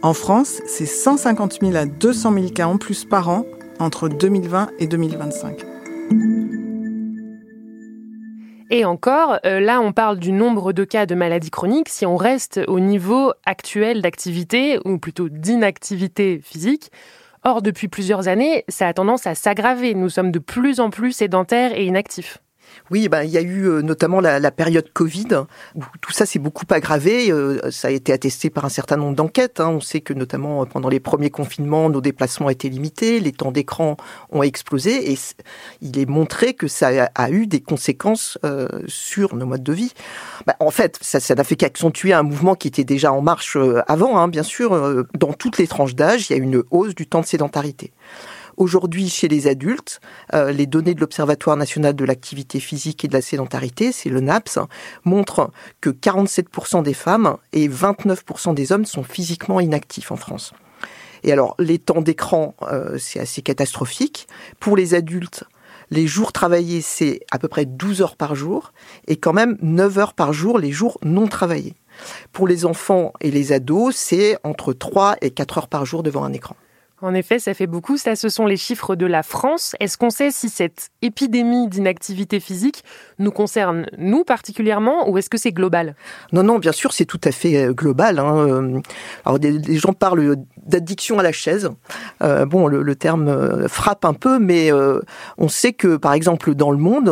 En 0.02 0.12
France, 0.12 0.60
c'est 0.66 0.86
150 0.86 1.58
000 1.62 1.74
à 1.74 1.86
200 1.86 2.34
000 2.34 2.46
cas 2.48 2.66
en 2.66 2.76
plus 2.76 3.04
par 3.04 3.30
an 3.30 3.46
entre 3.78 4.08
2020 4.08 4.70
et 4.78 4.86
2025. 4.86 5.64
Et 8.70 8.84
encore, 8.84 9.38
euh, 9.46 9.60
là, 9.60 9.80
on 9.80 9.92
parle 9.92 10.18
du 10.18 10.30
nombre 10.30 10.72
de 10.72 10.84
cas 10.84 11.06
de 11.06 11.14
maladies 11.14 11.50
chroniques 11.50 11.88
si 11.88 12.04
on 12.04 12.16
reste 12.16 12.60
au 12.68 12.80
niveau 12.80 13.32
actuel 13.46 14.02
d'activité, 14.02 14.78
ou 14.84 14.98
plutôt 14.98 15.28
d'inactivité 15.28 16.40
physique. 16.42 16.90
Or, 17.44 17.62
depuis 17.62 17.88
plusieurs 17.88 18.28
années, 18.28 18.64
ça 18.68 18.88
a 18.88 18.92
tendance 18.92 19.26
à 19.26 19.34
s'aggraver. 19.34 19.94
Nous 19.94 20.10
sommes 20.10 20.32
de 20.32 20.38
plus 20.38 20.80
en 20.80 20.90
plus 20.90 21.12
sédentaires 21.12 21.72
et 21.74 21.86
inactifs. 21.86 22.38
Oui, 22.90 23.08
ben, 23.08 23.22
il 23.22 23.30
y 23.30 23.36
a 23.36 23.42
eu 23.42 23.68
euh, 23.68 23.82
notamment 23.82 24.20
la, 24.20 24.50
période 24.50 24.90
Covid 24.92 25.28
où 25.74 25.82
tout 26.00 26.12
ça 26.12 26.24
s'est 26.26 26.38
beaucoup 26.38 26.64
aggravé. 26.70 27.30
Euh, 27.30 27.70
ça 27.70 27.88
a 27.88 27.90
été 27.90 28.12
attesté 28.12 28.50
par 28.50 28.64
un 28.64 28.70
certain 28.70 28.96
nombre 28.96 29.14
d'enquêtes. 29.14 29.60
Hein. 29.60 29.68
On 29.68 29.80
sait 29.80 30.00
que 30.00 30.14
notamment 30.14 30.62
euh, 30.62 30.64
pendant 30.64 30.88
les 30.88 31.00
premiers 31.00 31.30
confinements, 31.30 31.90
nos 31.90 32.00
déplacements 32.00 32.48
étaient 32.48 32.68
limités, 32.68 33.20
les 33.20 33.32
temps 33.32 33.52
d'écran 33.52 33.96
ont 34.30 34.42
explosé 34.42 35.12
et 35.12 35.18
il 35.82 35.98
est 35.98 36.08
montré 36.08 36.54
que 36.54 36.66
ça 36.66 37.10
a, 37.14 37.30
eu 37.30 37.46
des 37.46 37.60
conséquences 37.60 38.38
sur 38.86 39.34
nos 39.34 39.46
modes 39.46 39.62
de 39.62 39.72
vie. 39.72 39.92
Ben, 40.46 40.54
en 40.60 40.70
fait, 40.70 40.98
ça 41.02 41.34
n'a 41.34 41.44
fait 41.44 41.56
qu'accentuer 41.56 42.12
un 42.12 42.22
mouvement 42.22 42.54
qui 42.54 42.68
était 42.68 42.84
déjà 42.84 43.12
en 43.12 43.20
marche 43.20 43.58
avant, 43.86 44.18
hein, 44.18 44.28
bien 44.28 44.42
sûr. 44.42 45.04
Dans 45.18 45.32
toutes 45.32 45.58
les 45.58 45.66
tranches 45.66 45.94
d'âge, 45.94 46.30
il 46.30 46.36
y 46.36 46.40
a 46.40 46.42
une 46.42 46.62
hausse 46.70 46.94
du 46.94 47.06
temps 47.06 47.20
de 47.20 47.26
sédentarité. 47.26 47.92
Aujourd'hui, 48.58 49.08
chez 49.08 49.28
les 49.28 49.46
adultes, 49.46 50.00
euh, 50.34 50.50
les 50.50 50.66
données 50.66 50.94
de 50.94 51.00
l'Observatoire 51.00 51.56
national 51.56 51.94
de 51.94 52.04
l'activité 52.04 52.58
physique 52.58 53.04
et 53.04 53.08
de 53.08 53.12
la 53.12 53.22
sédentarité, 53.22 53.92
c'est 53.92 54.08
le 54.08 54.18
NAPS, 54.18 54.58
montrent 55.04 55.52
que 55.80 55.90
47% 55.90 56.82
des 56.82 56.92
femmes 56.92 57.36
et 57.52 57.68
29% 57.68 58.54
des 58.54 58.72
hommes 58.72 58.84
sont 58.84 59.04
physiquement 59.04 59.60
inactifs 59.60 60.10
en 60.10 60.16
France. 60.16 60.54
Et 61.22 61.30
alors, 61.30 61.54
les 61.60 61.78
temps 61.78 62.00
d'écran, 62.00 62.56
euh, 62.62 62.98
c'est 62.98 63.20
assez 63.20 63.42
catastrophique. 63.42 64.26
Pour 64.58 64.76
les 64.76 64.94
adultes, 64.94 65.44
les 65.90 66.08
jours 66.08 66.32
travaillés, 66.32 66.80
c'est 66.80 67.20
à 67.30 67.38
peu 67.38 67.46
près 67.46 67.64
12 67.64 68.02
heures 68.02 68.16
par 68.16 68.34
jour, 68.34 68.72
et 69.06 69.18
quand 69.18 69.32
même 69.32 69.56
9 69.62 69.98
heures 69.98 70.14
par 70.14 70.32
jour 70.32 70.58
les 70.58 70.72
jours 70.72 70.98
non 71.04 71.28
travaillés. 71.28 71.76
Pour 72.32 72.48
les 72.48 72.66
enfants 72.66 73.12
et 73.20 73.30
les 73.30 73.52
ados, 73.52 73.94
c'est 73.94 74.36
entre 74.42 74.72
3 74.72 75.14
et 75.20 75.30
4 75.30 75.58
heures 75.58 75.68
par 75.68 75.86
jour 75.86 76.02
devant 76.02 76.24
un 76.24 76.32
écran. 76.32 76.56
En 77.00 77.14
effet, 77.14 77.38
ça 77.38 77.54
fait 77.54 77.68
beaucoup. 77.68 77.96
Ça, 77.96 78.16
ce 78.16 78.28
sont 78.28 78.46
les 78.46 78.56
chiffres 78.56 78.96
de 78.96 79.06
la 79.06 79.22
France. 79.22 79.76
Est-ce 79.78 79.96
qu'on 79.96 80.10
sait 80.10 80.30
si 80.30 80.48
cette 80.48 80.90
épidémie 81.00 81.68
d'inactivité 81.68 82.40
physique 82.40 82.82
nous 83.18 83.30
concerne, 83.30 83.86
nous 83.98 84.24
particulièrement, 84.24 85.08
ou 85.08 85.18
est-ce 85.18 85.30
que 85.30 85.38
c'est 85.38 85.52
global? 85.52 85.94
Non, 86.32 86.42
non, 86.42 86.58
bien 86.58 86.72
sûr, 86.72 86.92
c'est 86.92 87.04
tout 87.04 87.20
à 87.24 87.32
fait 87.32 87.56
euh, 87.56 87.72
global. 87.72 88.18
Hein. 88.18 88.36
Euh, 88.36 88.80
alors, 89.24 89.38
des, 89.38 89.76
gens 89.76 89.92
parlent 89.92 90.36
d'addiction 90.66 91.18
à 91.18 91.22
la 91.22 91.32
chaise. 91.32 91.70
Euh, 92.22 92.46
bon, 92.46 92.66
le, 92.66 92.94
terme 92.94 93.68
frappe 93.68 94.04
un 94.04 94.14
peu, 94.14 94.38
mais 94.38 94.70
on 95.36 95.48
sait 95.48 95.72
que, 95.72 95.96
par 95.96 96.12
exemple, 96.14 96.54
dans 96.54 96.70
le 96.70 96.78
monde, 96.78 97.08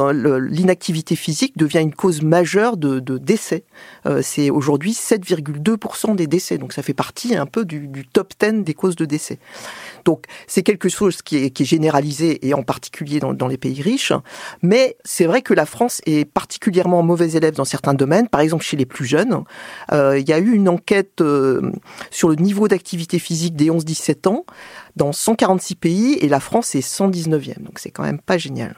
l'inactivité 0.51 1.15
physique 1.15 1.57
devient 1.57 1.81
une 1.81 1.95
cause 1.95 2.23
majeure 2.23 2.77
de, 2.77 2.99
décès. 3.19 3.65
c'est 4.23 4.51
aujourd'hui 4.51 4.93
7,2% 4.93 6.17
des 6.17 6.27
décès. 6.27 6.59
Donc, 6.59 6.73
ça 6.73 6.83
fait 6.83 6.95
partie 6.95 7.37
un 7.37 7.47
peu 7.47 7.65
du, 7.65 7.87
du 7.87 8.07
top 8.07 8.33
10 8.41 8.65
des 8.65 8.75
causes 8.75 8.97
de 8.97 9.05
décès. 9.05 9.39
Donc 10.07 10.27
c'est 10.47 10.63
quelque 10.63 10.89
chose 10.89 11.21
qui 11.21 11.37
est, 11.37 11.65
généralisé 11.65 12.47
et 12.47 12.55
en 12.55 12.63
particulier 12.63 13.19
dans, 13.19 13.49
les 13.49 13.59
pays 13.59 13.83
riches. 13.83 14.13
Mais 14.63 14.97
c'est 15.05 15.27
vrai 15.27 15.43
que 15.43 15.53
la 15.53 15.67
France 15.67 15.96
est 16.07 16.25
particulièrement 16.25 17.03
mauvais 17.03 17.33
élève 17.33 17.55
dans 17.55 17.65
certains 17.65 17.95
domaines. 17.95 18.29
Par 18.29 18.41
exemple 18.41 18.65
chez 18.65 18.77
les 18.77 18.87
plus 18.87 19.07
jeunes, 19.07 19.45
euh, 19.93 20.19
il 20.19 20.29
y 20.29 20.33
a 20.33 20.39
eu 20.39 20.53
une 20.53 20.69
enquête 20.69 21.21
euh, 21.21 21.73
sur 22.11 22.29
le 22.29 22.37
niveau 22.37 22.69
d'activité 22.69 23.19
physique 23.19 23.57
des 23.57 23.71
11-17 23.71 24.29
ans 24.29 24.45
dans 24.97 25.13
146 25.13 25.75
pays 25.77 26.15
et 26.15 26.29
la 26.29 26.41
France 26.41 26.75
est 26.75 26.87
119e. 26.87 27.63
Donc 27.63 27.79
c'est 27.79 27.91
quand 27.91 28.03
même 28.03 28.21
pas 28.21 28.39
génial. 28.39 28.75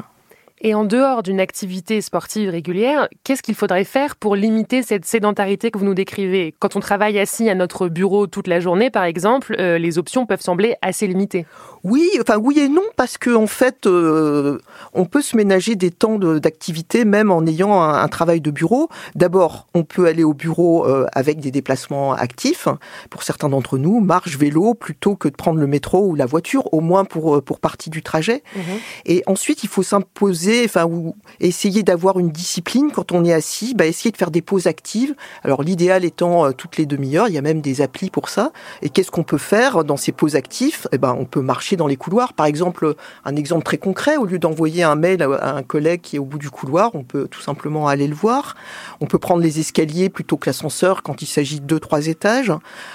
Et 0.60 0.74
en 0.74 0.84
dehors 0.84 1.22
d'une 1.22 1.40
activité 1.40 2.00
sportive 2.00 2.50
régulière, 2.50 3.08
qu'est-ce 3.22 3.42
qu'il 3.42 3.54
faudrait 3.54 3.84
faire 3.84 4.16
pour 4.16 4.34
limiter 4.34 4.82
cette 4.82 5.04
sédentarité 5.04 5.70
que 5.70 5.78
vous 5.78 5.84
nous 5.84 5.94
décrivez? 5.94 6.54
Quand 6.58 6.74
on 6.74 6.80
travaille 6.80 7.18
assis 7.18 7.48
à 7.48 7.54
notre 7.54 7.88
bureau 7.88 8.26
toute 8.26 8.48
la 8.48 8.58
journée, 8.58 8.90
par 8.90 9.04
exemple, 9.04 9.54
euh, 9.58 9.78
les 9.78 9.98
options 9.98 10.26
peuvent 10.26 10.40
sembler 10.40 10.74
assez 10.82 11.06
limitées. 11.06 11.46
Oui, 11.84 12.08
enfin 12.20 12.38
oui 12.38 12.58
et 12.58 12.68
non, 12.68 12.82
parce 12.96 13.18
que 13.18 13.30
en 13.30 13.46
fait, 13.46 13.86
euh, 13.86 14.58
on 14.94 15.04
peut 15.04 15.22
se 15.22 15.36
ménager 15.36 15.76
des 15.76 15.92
temps 15.92 16.18
d'activité 16.18 17.04
même 17.04 17.30
en 17.30 17.46
ayant 17.46 17.80
un, 17.80 18.08
travail 18.08 18.40
de 18.40 18.50
bureau. 18.50 18.88
D'abord, 19.14 19.68
on 19.74 19.84
peut 19.84 20.06
aller 20.06 20.24
au 20.24 20.34
bureau 20.34 20.86
euh, 20.86 21.06
avec 21.12 21.38
des 21.40 21.50
déplacements 21.50 22.14
actifs. 22.14 22.66
Pour 23.10 23.22
certains 23.22 23.48
d'entre 23.48 23.78
nous, 23.78 24.00
marche, 24.00 24.36
vélo, 24.38 24.74
plutôt 24.74 25.14
que 25.14 25.28
de 25.28 25.34
prendre 25.34 25.60
le 25.60 25.66
métro 25.66 26.06
ou 26.06 26.14
la 26.14 26.26
voiture, 26.26 26.72
au 26.72 26.80
moins 26.80 27.04
pour 27.04 27.42
pour 27.44 27.60
partie 27.60 27.90
du 27.90 28.02
trajet. 28.02 28.42
Mhm. 28.56 28.62
Et 29.06 29.22
ensuite, 29.26 29.62
il 29.62 29.68
faut 29.68 29.82
s'imposer 29.82 30.47
enfin, 30.64 30.84
ou 30.86 31.16
essayer 31.40 31.82
d'avoir 31.82 32.18
une 32.18 32.30
discipline 32.30 32.90
quand 32.92 33.12
on 33.12 33.24
est 33.24 33.32
assis, 33.32 33.74
bah, 33.74 33.86
essayer 33.86 34.10
de 34.10 34.16
faire 34.16 34.30
des 34.30 34.42
pauses 34.42 34.66
actives. 34.66 35.14
Alors 35.42 35.62
l'idéal 35.62 36.04
étant 36.04 36.46
euh, 36.46 36.52
toutes 36.52 36.76
les 36.76 36.86
demi-heures, 36.86 37.28
il 37.28 37.34
y 37.34 37.38
a 37.38 37.42
même 37.42 37.60
des 37.60 37.80
applis 37.80 38.10
pour 38.10 38.28
ça. 38.28 38.52
Et 38.82 38.88
qu'est-ce 38.88 39.10
qu'on 39.10 39.24
peut 39.24 39.38
faire 39.38 39.84
dans 39.84 39.96
ces 39.96 40.12
pauses 40.12 40.36
actives? 40.36 40.88
Eh 40.92 40.98
ben, 40.98 41.16
on 41.18 41.24
peut 41.24 41.40
marcher 41.40 41.76
dans 41.76 41.86
les 41.86 41.96
couloirs. 41.96 42.32
Par 42.32 42.46
exemple, 42.46 42.94
un 43.24 43.36
exemple 43.36 43.64
très 43.64 43.78
concret, 43.78 44.16
au 44.16 44.26
lieu 44.26 44.38
d'envoyer 44.38 44.82
un 44.82 44.94
mail 44.94 45.22
à 45.22 45.54
un 45.54 45.62
collègue 45.62 46.00
qui 46.00 46.16
est 46.16 46.18
au 46.18 46.24
bout 46.24 46.38
du 46.38 46.50
couloir, 46.50 46.94
on 46.94 47.04
peut 47.04 47.28
tout 47.28 47.40
simplement 47.40 47.88
aller 47.88 48.06
le 48.06 48.14
voir. 48.14 48.56
On 49.00 49.06
peut 49.06 49.18
prendre 49.18 49.42
les 49.42 49.60
escaliers 49.60 50.08
plutôt 50.08 50.36
que 50.36 50.48
l'ascenseur 50.48 51.02
quand 51.02 51.22
il 51.22 51.26
s'agit 51.26 51.60
de 51.60 51.66
deux, 51.66 51.80
trois 51.80 52.06
étages. 52.06 52.52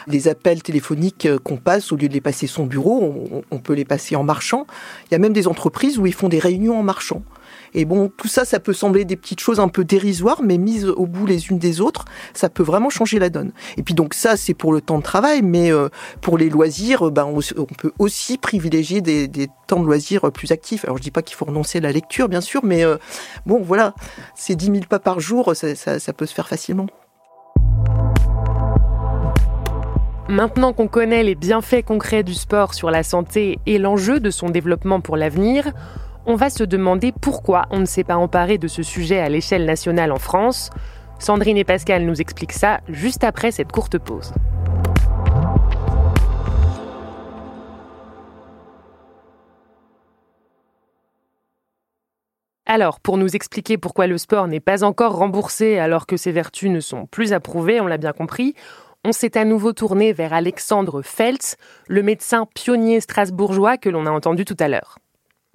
Les 0.07 0.27
appels 0.27 0.63
téléphoniques 0.63 1.25
euh, 1.25 1.39
qu'on 1.39 1.57
passe, 1.57 1.91
au 1.91 1.95
lieu 1.95 2.07
de 2.07 2.13
les 2.13 2.21
passer 2.21 2.47
son 2.47 2.65
bureau, 2.65 3.43
on 3.51 3.59
peut 3.59 3.73
les 3.73 3.85
passer 3.85 4.15
en 4.15 4.23
marchant. 4.23 4.65
Il 5.07 5.13
y 5.13 5.15
a 5.15 5.19
même 5.19 5.33
des 5.33 5.47
entreprises 5.47 5.97
où 5.97 6.05
ils 6.05 6.13
font 6.13 6.29
des 6.29 6.39
réunions 6.39 6.79
en 6.79 6.83
marchant. 6.83 7.21
Et 7.73 7.85
bon, 7.85 8.11
tout 8.15 8.27
ça, 8.27 8.45
ça 8.45 8.59
peut 8.59 8.73
sembler 8.73 9.05
des 9.05 9.15
petites 9.15 9.39
choses 9.39 9.59
un 9.59 9.67
peu 9.67 9.83
dérisoires, 9.83 10.41
mais 10.43 10.57
mises 10.57 10.85
au 10.85 11.05
bout 11.05 11.25
les 11.25 11.47
unes 11.49 11.57
des 11.57 11.81
autres, 11.81 12.05
ça 12.33 12.49
peut 12.49 12.63
vraiment 12.63 12.89
changer 12.89 13.19
la 13.19 13.29
donne. 13.29 13.51
Et 13.77 13.83
puis 13.83 13.93
donc 13.93 14.13
ça, 14.13 14.37
c'est 14.37 14.53
pour 14.53 14.73
le 14.73 14.81
temps 14.81 14.97
de 14.97 15.03
travail, 15.03 15.41
mais 15.41 15.71
euh, 15.71 15.89
pour 16.21 16.37
les 16.37 16.49
loisirs, 16.49 17.11
ben, 17.11 17.25
on, 17.25 17.65
peut 17.65 17.91
aussi 17.99 18.37
privilégier 18.37 19.01
des, 19.01 19.29
temps 19.67 19.79
de 19.79 19.85
loisirs 19.85 20.31
plus 20.31 20.51
actifs. 20.51 20.85
Alors 20.85 20.97
je 20.97 21.03
dis 21.03 21.11
pas 21.11 21.21
qu'il 21.21 21.35
faut 21.35 21.45
renoncer 21.45 21.79
à 21.79 21.81
la 21.81 21.91
lecture, 21.91 22.29
bien 22.29 22.41
sûr, 22.41 22.61
mais 22.63 22.83
euh, 22.83 22.97
bon, 23.45 23.61
voilà, 23.61 23.93
c'est 24.35 24.55
10 24.55 24.65
000 24.65 24.77
pas 24.89 24.99
par 24.99 25.19
jour, 25.19 25.53
ça 25.55 26.13
peut 26.13 26.25
se 26.25 26.33
faire 26.33 26.47
facilement. 26.47 26.87
Maintenant 30.29 30.71
qu'on 30.71 30.87
connaît 30.87 31.21
les 31.21 31.35
bienfaits 31.35 31.83
concrets 31.85 32.23
du 32.23 32.33
sport 32.33 32.73
sur 32.73 32.89
la 32.89 33.03
santé 33.03 33.59
et 33.65 33.77
l'enjeu 33.77 34.21
de 34.21 34.31
son 34.31 34.49
développement 34.49 35.01
pour 35.01 35.17
l'avenir, 35.17 35.73
on 36.25 36.35
va 36.35 36.49
se 36.49 36.63
demander 36.63 37.11
pourquoi 37.11 37.65
on 37.69 37.79
ne 37.79 37.85
s'est 37.85 38.03
pas 38.03 38.15
emparé 38.15 38.57
de 38.57 38.67
ce 38.67 38.83
sujet 38.83 39.19
à 39.19 39.29
l'échelle 39.29 39.65
nationale 39.65 40.11
en 40.11 40.19
France. 40.19 40.69
Sandrine 41.19 41.57
et 41.57 41.63
Pascal 41.63 42.05
nous 42.05 42.21
expliquent 42.21 42.53
ça 42.53 42.79
juste 42.87 43.23
après 43.23 43.51
cette 43.51 43.71
courte 43.71 43.97
pause. 43.97 44.33
Alors, 52.65 52.99
pour 53.01 53.17
nous 53.17 53.35
expliquer 53.35 53.77
pourquoi 53.77 54.07
le 54.07 54.17
sport 54.17 54.47
n'est 54.47 54.61
pas 54.61 54.83
encore 54.83 55.15
remboursé 55.15 55.77
alors 55.77 56.07
que 56.07 56.17
ses 56.17 56.31
vertus 56.31 56.71
ne 56.71 56.79
sont 56.79 57.05
plus 57.05 57.33
approuvées, 57.33 57.81
on 57.81 57.87
l'a 57.87 57.97
bien 57.97 58.13
compris, 58.13 58.55
on 59.03 59.11
s'est 59.11 59.37
à 59.37 59.43
nouveau 59.43 59.73
tourné 59.73 60.13
vers 60.13 60.33
Alexandre 60.33 61.01
Feltz, 61.01 61.57
le 61.87 62.01
médecin 62.01 62.47
pionnier 62.55 63.01
strasbourgeois 63.01 63.77
que 63.77 63.89
l'on 63.89 64.05
a 64.05 64.11
entendu 64.11 64.45
tout 64.45 64.57
à 64.59 64.69
l'heure. 64.69 64.97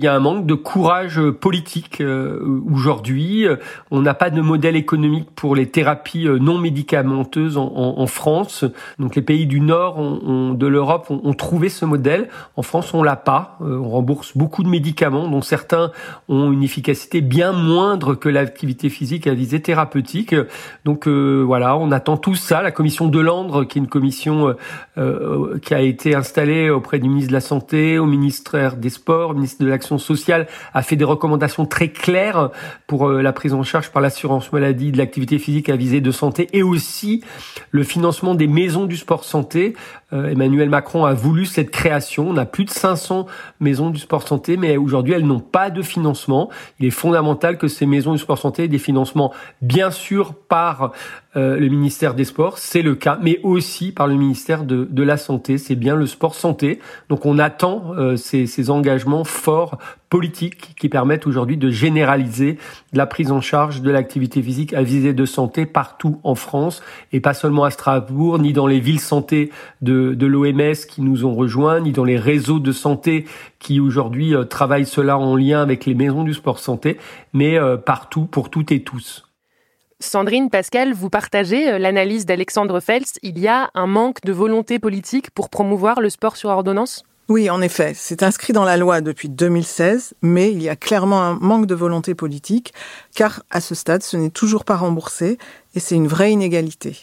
Il 0.00 0.04
y 0.04 0.06
a 0.08 0.14
un 0.14 0.20
manque 0.20 0.46
de 0.46 0.54
courage 0.54 1.20
politique 1.40 2.00
euh, 2.00 2.62
aujourd'hui. 2.72 3.48
On 3.90 4.00
n'a 4.00 4.14
pas 4.14 4.30
de 4.30 4.40
modèle 4.40 4.76
économique 4.76 5.28
pour 5.34 5.56
les 5.56 5.66
thérapies 5.66 6.28
euh, 6.28 6.38
non 6.38 6.56
médicamenteuses 6.56 7.56
en, 7.56 8.06
France. 8.06 8.64
Donc 9.00 9.16
les 9.16 9.22
pays 9.22 9.46
du 9.46 9.58
nord 9.58 10.00
de 10.54 10.66
l'Europe 10.68 11.10
ont, 11.10 11.32
trouvé 11.34 11.68
ce 11.68 11.84
modèle. 11.84 12.28
En 12.54 12.62
France, 12.62 12.94
on 12.94 13.02
l'a 13.02 13.16
pas. 13.16 13.58
Euh, 13.60 13.76
on 13.76 13.88
rembourse 13.88 14.36
beaucoup 14.36 14.62
de 14.62 14.68
médicaments, 14.68 15.26
dont 15.26 15.42
certains 15.42 15.90
ont 16.28 16.52
une 16.52 16.62
efficacité 16.62 17.20
bien 17.20 17.50
moindre 17.50 18.14
que 18.14 18.28
l'activité 18.28 18.90
physique 18.90 19.26
à 19.26 19.34
visée 19.34 19.60
thérapeutique. 19.60 20.32
Donc 20.84 21.08
voilà, 21.08 21.76
on 21.76 21.90
attend 21.90 22.16
tout 22.16 22.36
ça. 22.36 22.62
La 22.62 22.70
commission 22.70 23.08
de 23.08 23.18
Landre, 23.18 23.64
qui 23.64 23.78
est 23.78 23.82
une 23.82 23.88
commission 23.88 24.54
qui 24.94 25.74
a 25.74 25.80
été 25.80 26.14
installée 26.14 26.70
auprès 26.70 27.00
du 27.00 27.08
ministre 27.08 27.30
de 27.30 27.34
la 27.34 27.40
Santé, 27.40 27.98
au 27.98 28.06
ministère 28.06 28.76
des 28.76 28.90
Sports, 28.90 29.30
au 29.30 29.34
ministre 29.34 29.64
de 29.64 29.68
l'Action 29.68 29.87
sociale 29.96 30.46
a 30.74 30.82
fait 30.82 30.96
des 30.96 31.04
recommandations 31.04 31.64
très 31.64 31.88
claires 31.88 32.50
pour 32.86 33.08
euh, 33.08 33.22
la 33.22 33.32
prise 33.32 33.54
en 33.54 33.62
charge 33.62 33.90
par 33.90 34.02
l'assurance 34.02 34.52
maladie 34.52 34.92
de 34.92 34.98
l'activité 34.98 35.38
physique 35.38 35.70
à 35.70 35.76
visée 35.76 36.02
de 36.02 36.10
santé 36.10 36.48
et 36.52 36.62
aussi 36.62 37.24
le 37.70 37.82
financement 37.84 38.34
des 38.34 38.48
maisons 38.48 38.84
du 38.84 38.98
sport 38.98 39.24
santé. 39.24 39.74
Euh, 40.12 40.30
Emmanuel 40.30 40.68
Macron 40.68 41.04
a 41.04 41.14
voulu 41.14 41.46
cette 41.46 41.70
création. 41.70 42.28
On 42.28 42.36
a 42.36 42.44
plus 42.44 42.64
de 42.64 42.70
500 42.70 43.26
maisons 43.60 43.90
du 43.90 43.98
sport 43.98 44.26
santé, 44.26 44.56
mais 44.56 44.76
aujourd'hui 44.76 45.14
elles 45.14 45.26
n'ont 45.26 45.40
pas 45.40 45.70
de 45.70 45.80
financement. 45.80 46.50
Il 46.80 46.86
est 46.86 46.90
fondamental 46.90 47.56
que 47.56 47.68
ces 47.68 47.86
maisons 47.86 48.12
du 48.12 48.18
sport 48.18 48.38
santé 48.38 48.64
aient 48.64 48.68
des 48.68 48.78
financements, 48.78 49.32
bien 49.62 49.90
sûr 49.90 50.34
par 50.34 50.92
euh, 51.36 51.58
le 51.58 51.68
ministère 51.68 52.14
des 52.14 52.24
Sports, 52.24 52.56
c'est 52.56 52.80
le 52.80 52.94
cas, 52.94 53.18
mais 53.22 53.38
aussi 53.42 53.92
par 53.92 54.06
le 54.06 54.14
ministère 54.14 54.64
de, 54.64 55.02
la 55.02 55.18
Santé. 55.18 55.58
C'est 55.58 55.74
bien 55.74 55.94
le 55.94 56.06
sport 56.06 56.34
santé. 56.34 56.80
Donc 57.10 57.26
on 57.26 57.38
attend 57.38 57.92
euh, 57.98 58.16
ces, 58.16 58.46
ces, 58.46 58.70
engagements 58.70 59.24
forts 59.24 59.76
politiques 60.08 60.74
qui 60.78 60.88
permettent 60.88 61.26
aujourd'hui 61.26 61.58
de 61.58 61.68
généraliser 61.68 62.56
la 62.94 63.04
prise 63.04 63.30
en 63.30 63.42
charge 63.42 63.82
de 63.82 63.90
l'activité 63.90 64.42
physique 64.42 64.72
à 64.72 64.82
visée 64.82 65.12
de 65.12 65.26
santé 65.26 65.66
partout 65.66 66.18
en 66.24 66.34
France 66.34 66.82
et 67.12 67.20
pas 67.20 67.34
seulement 67.34 67.64
à 67.64 67.70
Strasbourg, 67.70 68.38
ni 68.38 68.54
dans 68.54 68.66
les 68.66 68.80
villes 68.80 68.98
santé 68.98 69.50
de, 69.82 70.14
de 70.14 70.26
l'OMS 70.26 70.76
qui 70.88 71.02
nous 71.02 71.26
ont 71.26 71.34
rejoints, 71.34 71.80
ni 71.80 71.92
dans 71.92 72.04
les 72.04 72.18
réseaux 72.18 72.58
de 72.58 72.72
santé 72.72 73.26
qui 73.58 73.80
aujourd'hui 73.80 74.34
euh, 74.34 74.44
travaillent 74.44 74.86
cela 74.86 75.18
en 75.18 75.36
lien 75.36 75.60
avec 75.60 75.84
les 75.84 75.94
maisons 75.94 76.24
du 76.24 76.32
sport 76.32 76.58
santé, 76.58 76.96
mais 77.34 77.58
partout 77.84 78.24
pour 78.24 78.48
toutes 78.48 78.72
et 78.72 78.82
tous. 78.82 79.27
Sandrine, 80.00 80.48
Pascal, 80.48 80.92
vous 80.92 81.10
partagez 81.10 81.72
euh, 81.72 81.78
l'analyse 81.78 82.24
d'Alexandre 82.24 82.78
Fels. 82.78 83.18
Il 83.24 83.36
y 83.40 83.48
a 83.48 83.68
un 83.74 83.88
manque 83.88 84.20
de 84.22 84.32
volonté 84.32 84.78
politique 84.78 85.32
pour 85.32 85.48
promouvoir 85.48 86.00
le 86.00 86.08
sport 86.08 86.36
sur 86.36 86.50
ordonnance? 86.50 87.02
Oui, 87.28 87.50
en 87.50 87.60
effet, 87.60 87.94
c'est 87.96 88.22
inscrit 88.22 88.52
dans 88.52 88.64
la 88.64 88.76
loi 88.76 89.00
depuis 89.00 89.28
2016, 89.28 90.14
mais 90.22 90.52
il 90.52 90.62
y 90.62 90.68
a 90.68 90.76
clairement 90.76 91.22
un 91.22 91.34
manque 91.34 91.66
de 91.66 91.74
volonté 91.74 92.14
politique, 92.14 92.72
car 93.16 93.42
à 93.50 93.60
ce 93.60 93.74
stade, 93.74 94.04
ce 94.04 94.16
n'est 94.16 94.30
toujours 94.30 94.64
pas 94.64 94.76
remboursé, 94.76 95.36
et 95.74 95.80
c'est 95.80 95.96
une 95.96 96.06
vraie 96.06 96.30
inégalité. 96.30 96.96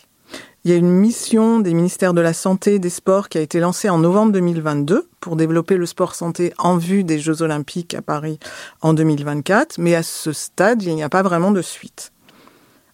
Il 0.64 0.72
y 0.72 0.74
a 0.74 0.78
une 0.78 0.90
mission 0.90 1.60
des 1.60 1.74
ministères 1.74 2.14
de 2.14 2.22
la 2.22 2.34
Santé 2.34 2.76
et 2.76 2.80
des 2.80 2.90
Sports 2.90 3.28
qui 3.28 3.38
a 3.38 3.42
été 3.42 3.60
lancée 3.60 3.90
en 3.90 4.00
novembre 4.00 4.32
2022 4.32 5.10
pour 5.20 5.36
développer 5.36 5.76
le 5.76 5.86
sport 5.86 6.16
santé 6.16 6.54
en 6.58 6.78
vue 6.78 7.04
des 7.04 7.20
Jeux 7.20 7.42
Olympiques 7.42 7.94
à 7.94 8.02
Paris 8.02 8.40
en 8.82 8.94
2024, 8.94 9.80
mais 9.80 9.96
à 9.96 10.02
ce 10.02 10.32
stade, 10.32 10.82
il 10.82 10.96
n'y 10.96 11.04
a 11.04 11.10
pas 11.10 11.24
vraiment 11.24 11.52
de 11.52 11.62
suite. 11.62 12.14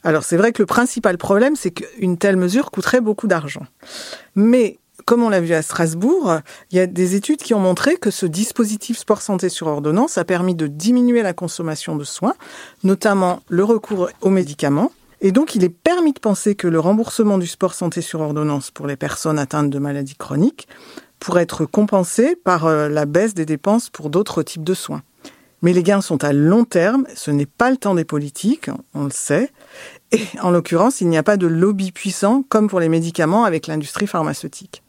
Alors 0.03 0.23
c'est 0.23 0.37
vrai 0.37 0.51
que 0.51 0.61
le 0.61 0.65
principal 0.65 1.17
problème, 1.17 1.55
c'est 1.55 1.71
qu'une 1.71 2.17
telle 2.17 2.37
mesure 2.37 2.71
coûterait 2.71 3.01
beaucoup 3.01 3.27
d'argent. 3.27 3.65
Mais 4.35 4.79
comme 5.05 5.23
on 5.23 5.29
l'a 5.29 5.41
vu 5.41 5.53
à 5.53 5.61
Strasbourg, 5.61 6.39
il 6.71 6.77
y 6.77 6.79
a 6.79 6.87
des 6.87 7.15
études 7.15 7.41
qui 7.41 7.53
ont 7.53 7.59
montré 7.59 7.97
que 7.97 8.11
ce 8.11 8.25
dispositif 8.25 8.97
sport 8.97 9.21
santé 9.21 9.49
sur 9.49 9.67
ordonnance 9.67 10.17
a 10.17 10.25
permis 10.25 10.55
de 10.55 10.67
diminuer 10.67 11.21
la 11.21 11.33
consommation 11.33 11.95
de 11.95 12.03
soins, 12.03 12.35
notamment 12.83 13.41
le 13.49 13.63
recours 13.63 14.09
aux 14.21 14.29
médicaments. 14.29 14.91
Et 15.23 15.31
donc, 15.31 15.53
il 15.53 15.63
est 15.63 15.69
permis 15.69 16.13
de 16.13 16.19
penser 16.19 16.55
que 16.55 16.67
le 16.67 16.79
remboursement 16.79 17.37
du 17.37 17.45
sport 17.45 17.75
santé 17.75 18.01
sur 18.01 18.21
ordonnance 18.21 18.71
pour 18.71 18.87
les 18.87 18.95
personnes 18.95 19.37
atteintes 19.37 19.69
de 19.69 19.79
maladies 19.79 20.15
chroniques 20.15 20.67
pourrait 21.19 21.43
être 21.43 21.65
compensé 21.65 22.35
par 22.35 22.65
euh, 22.65 22.89
la 22.89 23.05
baisse 23.05 23.35
des 23.35 23.45
dépenses 23.45 23.91
pour 23.91 24.09
d'autres 24.09 24.41
types 24.41 24.63
de 24.63 24.73
soins. 24.73 25.03
Mais 25.61 25.73
les 25.73 25.83
gains 25.83 26.01
sont 26.01 26.23
à 26.23 26.33
long 26.33 26.63
terme, 26.63 27.05
ce 27.15 27.29
n'est 27.29 27.45
pas 27.45 27.69
le 27.69 27.77
temps 27.77 27.95
des 27.95 28.05
politiques, 28.05 28.69
on 28.93 29.03
le 29.03 29.11
sait. 29.11 29.51
Et 30.11 30.25
en 30.41 30.51
l'occurrence, 30.51 31.01
il 31.01 31.07
n'y 31.07 31.17
a 31.17 31.23
pas 31.23 31.37
de 31.37 31.47
lobby 31.47 31.91
puissant 31.91 32.43
comme 32.49 32.67
pour 32.67 32.79
les 32.79 32.89
médicaments 32.89 33.45
avec 33.45 33.67
l'industrie 33.67 34.07
pharmaceutique. 34.07 34.81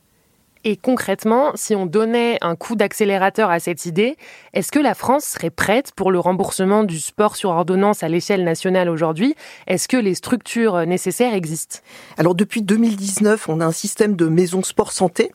Et 0.65 0.77
concrètement, 0.77 1.51
si 1.57 1.75
on 1.75 1.87
donnait 1.87 2.39
un 2.41 2.55
coup 2.55 2.77
d'accélérateur 2.77 3.51
à 3.51 3.59
cette 3.59 3.85
idée, 3.85 4.17
est-ce 4.55 4.71
que 4.71 4.79
la 4.79 4.95
France 4.95 5.25
serait 5.25 5.51
prête 5.51 5.91
pour 5.97 6.13
le 6.13 6.21
remboursement 6.21 6.85
du 6.85 7.01
sport 7.01 7.35
sur 7.35 7.51
ordonnance 7.51 8.05
à 8.05 8.09
l'échelle 8.09 8.45
nationale 8.45 8.89
aujourd'hui? 8.89 9.35
Est-ce 9.67 9.89
que 9.89 9.97
les 9.97 10.15
structures 10.15 10.87
nécessaires 10.87 11.35
existent? 11.35 11.81
Alors 12.17 12.37
depuis 12.37 12.63
2019, 12.63 13.49
on 13.49 13.61
a 13.61 13.67
un 13.67 13.73
système 13.73 14.15
de 14.15 14.27
maisons 14.27 14.63
sport 14.63 14.93
santé 14.93 15.33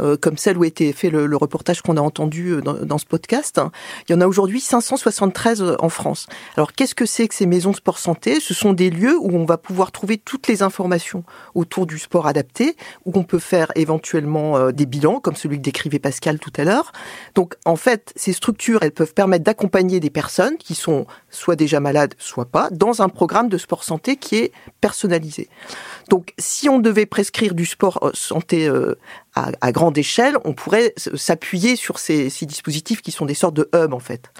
euh, 0.00 0.16
comme 0.16 0.36
celle 0.36 0.58
où 0.58 0.64
été 0.64 0.92
fait 0.92 1.10
le, 1.10 1.36
reportage 1.36 1.82
qu'on 1.82 1.96
a 1.96 2.00
entendu 2.00 2.50
euh, 2.50 2.60
dans, 2.60 2.98
ce 2.98 3.06
podcast. 3.06 3.60
Il 4.08 4.12
y 4.12 4.14
en 4.14 4.20
a 4.20 4.26
aujourd'hui 4.26 4.60
573 4.60 5.62
euh, 5.62 5.76
en 5.78 5.88
France. 5.88 6.26
Alors 6.56 6.72
qu'est-ce 6.72 6.94
que 6.94 7.06
c'est 7.06 7.28
que 7.28 7.34
ces 7.34 7.46
maisons 7.46 7.72
sport 7.72 7.98
santé? 7.98 8.40
Ce 8.40 8.54
sont 8.54 8.72
des 8.72 8.90
lieux 8.90 9.16
où 9.18 9.30
on 9.36 9.44
va 9.44 9.56
pouvoir 9.58 9.92
trouver 9.92 10.18
toutes 10.18 10.48
les 10.48 10.62
informations 10.62 11.24
autour 11.54 11.86
du 11.86 11.98
sport 11.98 12.26
adapté, 12.26 12.76
où 13.06 13.12
on 13.14 13.22
peut 13.22 13.38
faire 13.38 13.72
éventuellement 13.74 14.70
des 14.70 14.86
bilans, 14.86 15.20
comme 15.20 15.36
celui 15.36 15.56
que 15.56 15.62
décrivait 15.62 15.98
Pascal 15.98 16.38
tout 16.38 16.52
à 16.56 16.64
l'heure. 16.64 16.92
Donc 17.34 17.54
en 17.64 17.76
fait, 17.76 18.12
ces 18.16 18.32
structures, 18.32 18.82
elles 18.82 18.92
peuvent 18.92 19.14
permettre 19.14 19.44
d'accompagner 19.44 20.00
des 20.00 20.10
personnes 20.10 20.56
qui 20.58 20.74
sont 20.74 21.06
soit 21.30 21.56
déjà 21.56 21.80
malades, 21.80 22.14
soit 22.18 22.46
pas, 22.46 22.68
dans 22.70 23.02
un 23.02 23.08
programme 23.08 23.48
de 23.48 23.58
sport 23.58 23.84
santé 23.84 24.16
qui 24.16 24.36
est 24.36 24.52
personnalisé. 24.80 25.48
Donc 26.08 26.34
si 26.38 26.68
on 26.68 26.78
devait 26.78 27.06
prescrire 27.06 27.54
du 27.54 27.66
sport 27.66 28.10
santé 28.14 28.68
à, 29.34 29.72
grande 29.72 29.96
échelle, 29.96 30.36
on 30.44 30.54
pourrait 30.54 30.92
s'appuyer 30.96 31.76
sur 31.76 31.98
ces, 31.98 32.30
dispositifs 32.42 33.00
qui 33.00 33.12
sont 33.12 33.26
des 33.26 33.34
sortes 33.34 33.54
de 33.54 33.68
hubs 33.74 33.94
en 33.94 34.00
fait. 34.00 34.30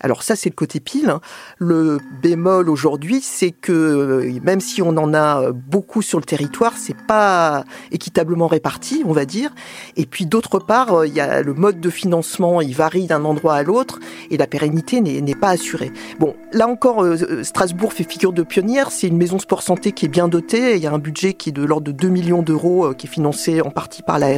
Alors 0.00 0.22
ça 0.22 0.36
c'est 0.36 0.50
le 0.50 0.54
côté 0.54 0.78
pile. 0.78 1.14
Le 1.58 1.98
bémol 2.22 2.70
aujourd'hui, 2.70 3.20
c'est 3.20 3.50
que 3.50 3.72
euh, 3.72 4.40
même 4.42 4.60
si 4.60 4.82
on 4.82 4.90
en 4.90 5.14
a 5.14 5.50
beaucoup 5.50 6.00
sur 6.00 6.18
le 6.18 6.24
territoire, 6.24 6.74
c'est 6.76 6.96
pas 7.06 7.64
équitablement 7.90 8.46
réparti, 8.46 9.02
on 9.04 9.12
va 9.12 9.24
dire. 9.24 9.50
Et 9.96 10.06
puis 10.06 10.26
d'autre 10.26 10.60
part, 10.60 10.94
euh, 10.94 11.06
il 11.06 11.14
y 11.14 11.20
a 11.20 11.42
le 11.42 11.54
mode 11.54 11.80
de 11.80 11.90
financement, 11.90 12.60
il 12.60 12.74
varie 12.74 13.06
d'un 13.06 13.24
endroit 13.24 13.54
à 13.54 13.62
l'autre 13.64 13.98
et 14.30 14.36
la 14.36 14.46
pérennité 14.46 15.00
n'est 15.00 15.34
pas 15.34 15.50
assurée. 15.50 15.92
Bon, 16.20 16.36
là 16.52 16.68
encore, 16.68 17.02
euh, 17.02 17.42
Strasbourg 17.42 17.92
fait 17.92 18.08
figure 18.08 18.32
de 18.32 18.42
pionnière. 18.44 18.92
C'est 18.92 19.08
une 19.08 19.16
maison 19.16 19.40
sport 19.40 19.62
santé 19.62 19.90
qui 19.90 20.06
est 20.06 20.10
bien 20.10 20.28
dotée. 20.28 20.76
Il 20.76 20.82
y 20.82 20.86
a 20.86 20.92
un 20.92 20.98
budget 20.98 21.34
qui 21.34 21.48
est 21.48 21.52
de 21.52 21.64
l'ordre 21.64 21.86
de 21.86 21.92
2 21.92 22.08
millions 22.08 22.42
d'euros, 22.42 22.94
qui 22.94 23.06
est 23.06 23.10
financé 23.10 23.60
en 23.60 23.70
partie 23.70 24.02
par 24.02 24.18
la 24.18 24.35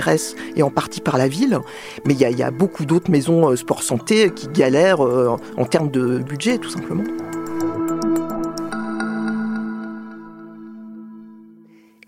et 0.57 0.63
en 0.63 0.71
partie 0.71 1.01
par 1.01 1.19
la 1.19 1.29
ville. 1.29 1.59
Mais 2.05 2.15
il 2.15 2.21
y 2.21 2.43
a, 2.43 2.51
beaucoup 2.51 2.85
d'autres 2.85 3.11
maisons 3.11 3.51
euh, 3.51 3.57
sport 3.57 3.83
santé 3.83 4.31
qui 4.31 4.49
galèrent 4.49 5.05
euh, 5.05 5.37
en 5.57 5.65
termes 5.65 5.91
de 5.91 6.19
budget, 6.19 6.59
tout 6.59 6.71
simplement. 6.71 7.05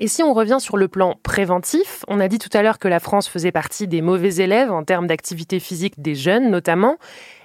Et 0.03 0.09
si 0.09 0.22
on 0.22 0.33
revient 0.33 0.57
sur 0.61 0.79
le 0.79 0.88
plan 0.88 1.16
préventif, 1.22 2.07
on 2.09 2.20
a 2.20 2.29
dit 2.29 2.38
tout 2.38 2.48
à 2.55 2.62
l'heure 2.62 2.79
que 2.79 2.88
la 2.88 3.00
France 3.00 3.29
faisait 3.29 3.53
partie 3.53 3.87
des 3.87 4.00
mauvais 4.00 4.37
élèves 4.37 4.72
en 4.72 4.83
termes 4.83 5.07
d'activité 5.07 5.61
physique 5.61 6.00
des 6.00 6.14
jeunes 6.14 6.50
notamment. 6.50 6.96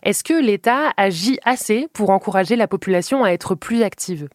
Est-ce 0.03 0.23
que 0.23 0.41
l'État 0.41 0.93
agit 0.95 1.37
assez 1.43 1.89
pour 1.91 2.11
encourager 2.11 2.55
la 2.55 2.69
population 2.69 3.25
à 3.25 3.31
être 3.31 3.55
plus 3.55 3.83
active? 3.83 4.29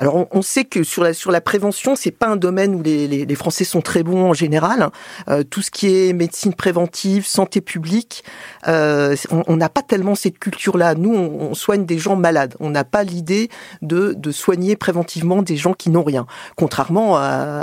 Alors 0.00 0.26
on, 0.30 0.42
sait 0.42 0.64
que 0.64 0.82
sur 0.82 1.04
la 1.04 1.12
sur 1.12 1.30
la 1.30 1.40
prévention, 1.40 1.94
c'est 1.94 2.10
pas 2.10 2.26
un 2.26 2.36
domaine 2.36 2.74
où 2.74 2.82
les, 2.82 3.34
Français 3.34 3.64
sont 3.64 3.82
très 3.82 4.02
bons 4.02 4.30
en 4.30 4.32
général. 4.32 4.90
Euh, 5.28 5.44
tout 5.44 5.62
ce 5.62 5.70
qui 5.70 5.86
est 5.88 6.12
médecine 6.12 6.54
préventive, 6.54 7.26
santé 7.26 7.60
publique, 7.60 8.24
euh, 8.66 9.14
on 9.30 9.56
n'a 9.56 9.68
pas 9.68 9.82
tellement 9.82 10.14
cette 10.14 10.38
culture-là. 10.38 10.94
Nous, 10.94 11.14
on, 11.14 11.54
soigne 11.54 11.84
des 11.84 11.98
gens 11.98 12.16
malades. 12.16 12.56
On 12.60 12.70
n'a 12.70 12.84
pas 12.84 13.04
l'idée 13.04 13.50
de, 13.82 14.16
soigner 14.30 14.76
préventivement 14.76 15.42
des 15.42 15.56
gens 15.56 15.74
qui 15.74 15.90
n'ont 15.90 16.04
rien, 16.04 16.26
contrairement 16.56 17.20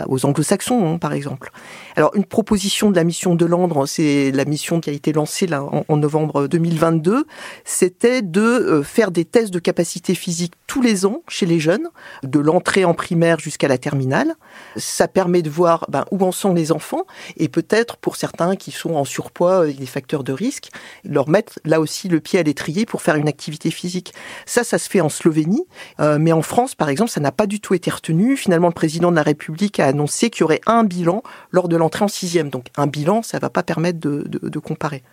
aux 0.08 0.26
anglo-saxons, 0.26 0.94
hein, 0.94 0.98
par 0.98 1.14
exemple. 1.14 1.52
Alors 1.96 2.12
une 2.16 2.26
proposition 2.26 2.92
de 2.92 2.96
la 2.96 3.04
mission 3.04 3.36
de 3.36 3.46
Landre, 3.46 3.88
c'est 3.88 4.32
la 4.32 4.46
mission 4.46 4.80
qui 4.80 4.90
a 4.90 4.94
été 4.94 5.12
lancée 5.12 5.48
là 5.48 5.64
en, 5.64 5.86
en 5.88 5.98
novembre 5.98 6.48
2022, 6.48 7.26
c'était 7.66 8.22
de 8.22 8.42
euh, 8.42 8.84
faire 8.84 9.12
des 9.12 9.26
tests 9.26 9.54
de 9.54 9.60
capacité 9.60 10.16
physique 10.16 10.54
tous 10.68 10.82
les 10.82 11.06
ans 11.06 11.24
chez 11.28 11.46
les 11.46 11.60
jeunes 11.60 11.88
de 12.30 12.40
l'entrée 12.40 12.86
en 12.86 12.94
primaire 12.94 13.40
jusqu'à 13.40 13.68
la 13.68 13.78
terminale. 13.78 14.36
Ça 14.76 15.08
permet 15.08 15.42
de 15.42 15.50
voir 15.50 15.86
ben, 15.90 16.06
où 16.12 16.24
en 16.24 16.32
sont 16.32 16.54
les 16.54 16.72
enfants 16.72 17.06
et 17.38 17.50
peut-être 17.50 17.98
pour 17.98 18.16
certains 18.16 18.56
qui 18.56 18.72
sont 18.72 18.96
en 18.96 19.06
surpoids 19.06 19.68
et 19.68 19.74
des 19.74 19.86
facteurs 19.86 20.24
de 20.24 20.34
risque, 20.34 20.70
leur 21.04 21.30
mettre 21.30 21.60
là 21.66 21.80
aussi 21.80 22.10
le 22.10 22.20
pied 22.20 22.40
à 22.40 22.44
l'étrier 22.44 22.86
pour 22.86 23.02
faire 23.02 23.16
une 23.16 23.28
activité 23.28 23.72
physique. 23.72 24.14
Ça, 24.46 24.64
ça 24.64 24.78
se 24.78 24.90
fait 24.90 25.02
en 25.02 25.10
Slovénie, 25.10 25.66
euh, 26.00 26.18
mais 26.20 26.32
en 26.32 26.42
France, 26.42 26.76
par 26.76 26.90
exemple, 26.90 27.12
ça 27.12 27.20
n'a 27.20 27.32
pas 27.32 27.48
du 27.48 27.60
tout 27.60 27.74
été 27.74 27.90
retenu. 27.90 28.38
Finalement, 28.38 28.68
le 28.68 28.74
président 28.74 29.12
de 29.12 29.16
la 29.16 29.24
République 29.24 29.80
a 29.80 29.88
annoncé 29.88 30.30
qu'il 30.30 30.42
y 30.42 30.44
aurait 30.44 30.62
un 30.66 30.84
bilan 30.84 31.24
lors 31.52 31.68
de 31.68 31.76
l'entrée 31.76 32.06
en 32.06 32.10
sixième. 32.10 32.50
Donc 32.50 32.68
un 32.78 32.88
bilan, 32.88 33.22
ça 33.24 33.40
va 33.40 33.50
pas 33.50 33.64
permettre 33.64 34.00
de 34.00 34.60
comparer. 34.60 35.04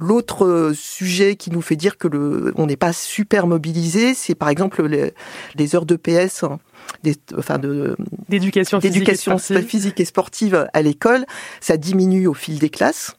L'autre 0.00 0.46
euh, 0.46 0.74
sujet 0.74 1.36
qui 1.36 1.50
nous 1.50 1.60
fait 1.60 1.76
dire 1.76 1.98
que 1.98 2.08
le, 2.08 2.54
on 2.56 2.66
n'est 2.66 2.76
pas 2.76 2.94
super 2.94 3.46
mobilisé, 3.46 4.14
c'est 4.14 4.34
par 4.34 4.48
exemple 4.48 4.84
les, 4.86 5.12
les 5.56 5.76
heures 5.76 5.84
d'EPS, 5.84 6.42
hein, 6.42 6.58
des, 7.02 7.16
enfin 7.36 7.58
de 7.58 7.96
d'éducation 8.28 8.80
physique, 8.80 9.68
physique, 9.68 10.00
et 10.00 10.04
sportive 10.06 10.68
à 10.72 10.82
l'école, 10.82 11.26
ça 11.60 11.76
diminue 11.76 12.26
au 12.26 12.34
fil 12.34 12.58
des 12.58 12.70
classes. 12.70 13.14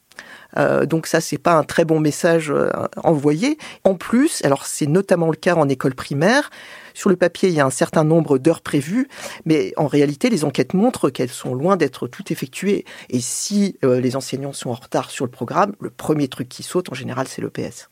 Euh, 0.58 0.86
donc 0.86 1.08
ça, 1.08 1.22
c'est 1.22 1.38
pas 1.38 1.54
un 1.54 1.64
très 1.64 1.86
bon 1.86 2.00
message 2.00 2.52
euh, 2.52 2.70
envoyé. 3.04 3.58
En 3.84 3.96
plus, 3.96 4.44
alors 4.44 4.66
c'est 4.66 4.88
notamment 4.88 5.30
le 5.30 5.36
cas 5.36 5.56
en 5.56 5.70
école 5.70 5.94
primaire. 5.94 6.50
Sur 6.94 7.10
le 7.10 7.16
papier, 7.16 7.50
il 7.50 7.56
y 7.56 7.60
a 7.60 7.66
un 7.66 7.72
certain 7.72 8.04
nombre 8.04 8.38
d'heures 8.38 8.62
prévues, 8.62 9.08
mais 9.46 9.74
en 9.78 9.88
réalité, 9.88 10.30
les 10.30 10.46
enquêtes 10.46 10.74
montrent 10.74 11.10
qu'elles 11.10 11.30
sont 11.30 11.54
loin 11.54 11.78
d'être 11.78 12.08
toutes 12.08 12.32
effectuées. 12.32 12.86
Et 13.10 13.20
si 13.20 13.78
euh, 13.84 14.00
les 14.00 14.16
enseignants 14.16 14.54
sont 14.54 14.70
en 14.70 14.76
retard 14.76 15.10
sur 15.12 15.26
le 15.26 15.32
programme, 15.32 15.74
le 15.80 15.90
premier 15.90 16.28
truc 16.28 16.50
qui 16.50 16.64
saute, 16.64 16.92
en 16.92 16.96
général, 16.96 17.28
c'est 17.28 17.42
l'EPS. 17.42 17.90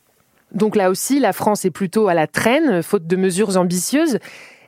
Donc 0.51 0.75
là 0.75 0.89
aussi, 0.89 1.19
la 1.19 1.33
France 1.33 1.65
est 1.65 1.71
plutôt 1.71 2.07
à 2.07 2.13
la 2.13 2.27
traîne, 2.27 2.81
faute 2.81 3.05
de 3.05 3.15
mesures 3.15 3.57
ambitieuses. 3.57 4.19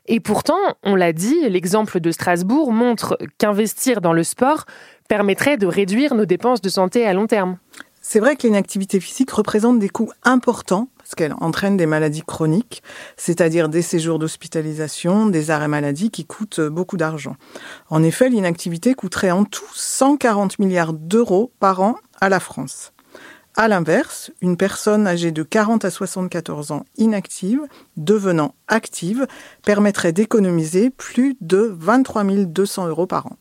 Et 0.08 0.20
pourtant, 0.20 0.60
on 0.84 0.96
l'a 0.96 1.13
dit, 1.13 1.50
l'exemple 1.50 2.00
de 2.00 2.12
Strasbourg 2.12 2.72
montre 2.72 3.17
qu'investir 3.38 4.02
dans 4.02 4.13
le 4.13 4.24
sport 4.24 4.65
permettrait 5.08 5.58
de 5.58 5.67
réduire 5.67 6.15
nos 6.15 6.26
dépenses 6.26 6.62
de 6.62 6.70
santé 6.70 7.06
à 7.06 7.13
long 7.13 7.28
terme. 7.28 7.58
C'est 8.02 8.20
vrai 8.20 8.36
que 8.36 8.48
l'inactivité 8.48 9.00
physique 9.00 9.32
représente 9.32 9.78
des 9.78 9.89
coûts 9.89 10.12
importants 10.24 10.89
qu'elle 11.15 11.34
entraîne 11.39 11.78
des 11.78 11.86
maladies 11.86 12.24
chroniques, 12.26 12.84
c'est-à-dire 13.17 13.69
des 13.69 13.82
séjours 13.82 14.19
d'hospitalisation, 14.19 15.28
des 15.28 15.52
arrêts 15.52 15.67
maladie 15.67 16.12
qui 16.12 16.26
coûtent 16.26 16.62
beaucoup 16.62 16.97
d'argent. 16.97 17.36
En 17.89 18.04
effet, 18.04 18.30
l'inactivité 18.30 18.93
coûterait 18.93 19.32
en 19.32 19.43
tout 19.43 19.65
140 19.74 20.60
milliards 20.60 20.93
d'euros 20.93 21.52
par 21.60 21.82
an 21.82 21.95
à 22.19 22.30
la 22.30 22.39
France. 22.39 22.93
À 23.58 23.67
l'inverse, 23.67 24.32
une 24.41 24.56
personne 24.56 25.06
âgée 25.08 25.32
de 25.32 25.43
40 25.43 25.84
à 25.84 25.89
74 25.89 26.71
ans 26.71 26.86
inactive, 26.97 27.62
devenant 27.97 28.56
active, 28.69 29.28
permettrait 29.65 30.13
d'économiser 30.13 30.89
plus 30.89 31.36
de 31.41 31.76
23 31.78 32.24
200 32.24 32.88
euros 32.88 33.08
par 33.08 33.28
an. 33.28 33.38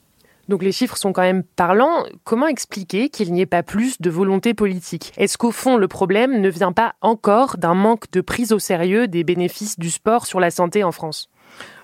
Donc 0.51 0.65
les 0.65 0.73
chiffres 0.73 0.97
sont 0.97 1.13
quand 1.13 1.23
même 1.23 1.45
parlants. 1.45 2.05
Comment 2.25 2.49
expliquer 2.49 3.09
qu'il 3.09 3.33
n'y 3.33 3.41
ait 3.41 3.47
pas 3.47 3.63
plus 3.63 4.01
de 4.01 4.11
volonté 4.11 4.53
politique? 4.53 5.13
Est-ce 5.17 5.39
qu'au 5.39 5.53
fond, 5.53 5.77
le 5.77 5.87
problème 5.87 6.41
ne 6.41 6.49
vient 6.49 6.73
pas 6.73 6.95
encore 7.03 7.57
d'un 7.57 7.75
manque 7.75 8.11
de 8.11 8.21
prise 8.21 8.51
au 8.51 8.59
sérieux 8.59 9.07
des 9.07 9.23
bénéfices 9.23 9.79
du 9.79 9.91
sport 9.91 10.27
sur 10.27 10.41
la 10.41 10.51
santé 10.51 10.83
en 10.83 10.91
France? 10.91 11.31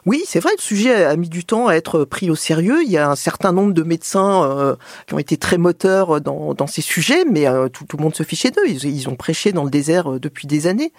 Oui, 0.06 0.22
c'est 0.24 0.38
vrai, 0.38 0.52
le 0.56 0.62
sujet 0.62 1.04
a 1.04 1.16
mis 1.16 1.28
du 1.28 1.44
temps 1.44 1.66
à 1.66 1.74
être 1.74 2.04
pris 2.04 2.30
au 2.30 2.36
sérieux. 2.36 2.84
Il 2.84 2.90
y 2.90 2.96
a 2.96 3.10
un 3.10 3.16
certain 3.16 3.50
nombre 3.50 3.74
de 3.74 3.82
médecins 3.82 4.44
euh, 4.44 4.76
qui 5.08 5.14
ont 5.14 5.18
été 5.18 5.36
très 5.36 5.58
moteurs 5.58 6.20
dans, 6.20 6.54
dans 6.54 6.68
ces 6.68 6.80
sujets, 6.80 7.24
mais 7.24 7.48
euh, 7.48 7.68
tout, 7.68 7.84
le 7.96 8.02
monde 8.04 8.14
se 8.14 8.22
fichait 8.22 8.52
d'eux. 8.52 8.68
Ils, 8.68 9.08
ont 9.08 9.16
prêché 9.16 9.50
dans 9.50 9.64
le 9.64 9.70
désert 9.70 10.12
euh, 10.12 10.20
depuis 10.20 10.46
des 10.46 10.68
années. 10.68 10.92